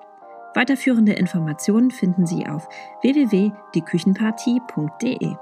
[0.54, 2.68] Weiterführende Informationen finden Sie auf
[3.02, 5.36] www.dieküchenpartie.de.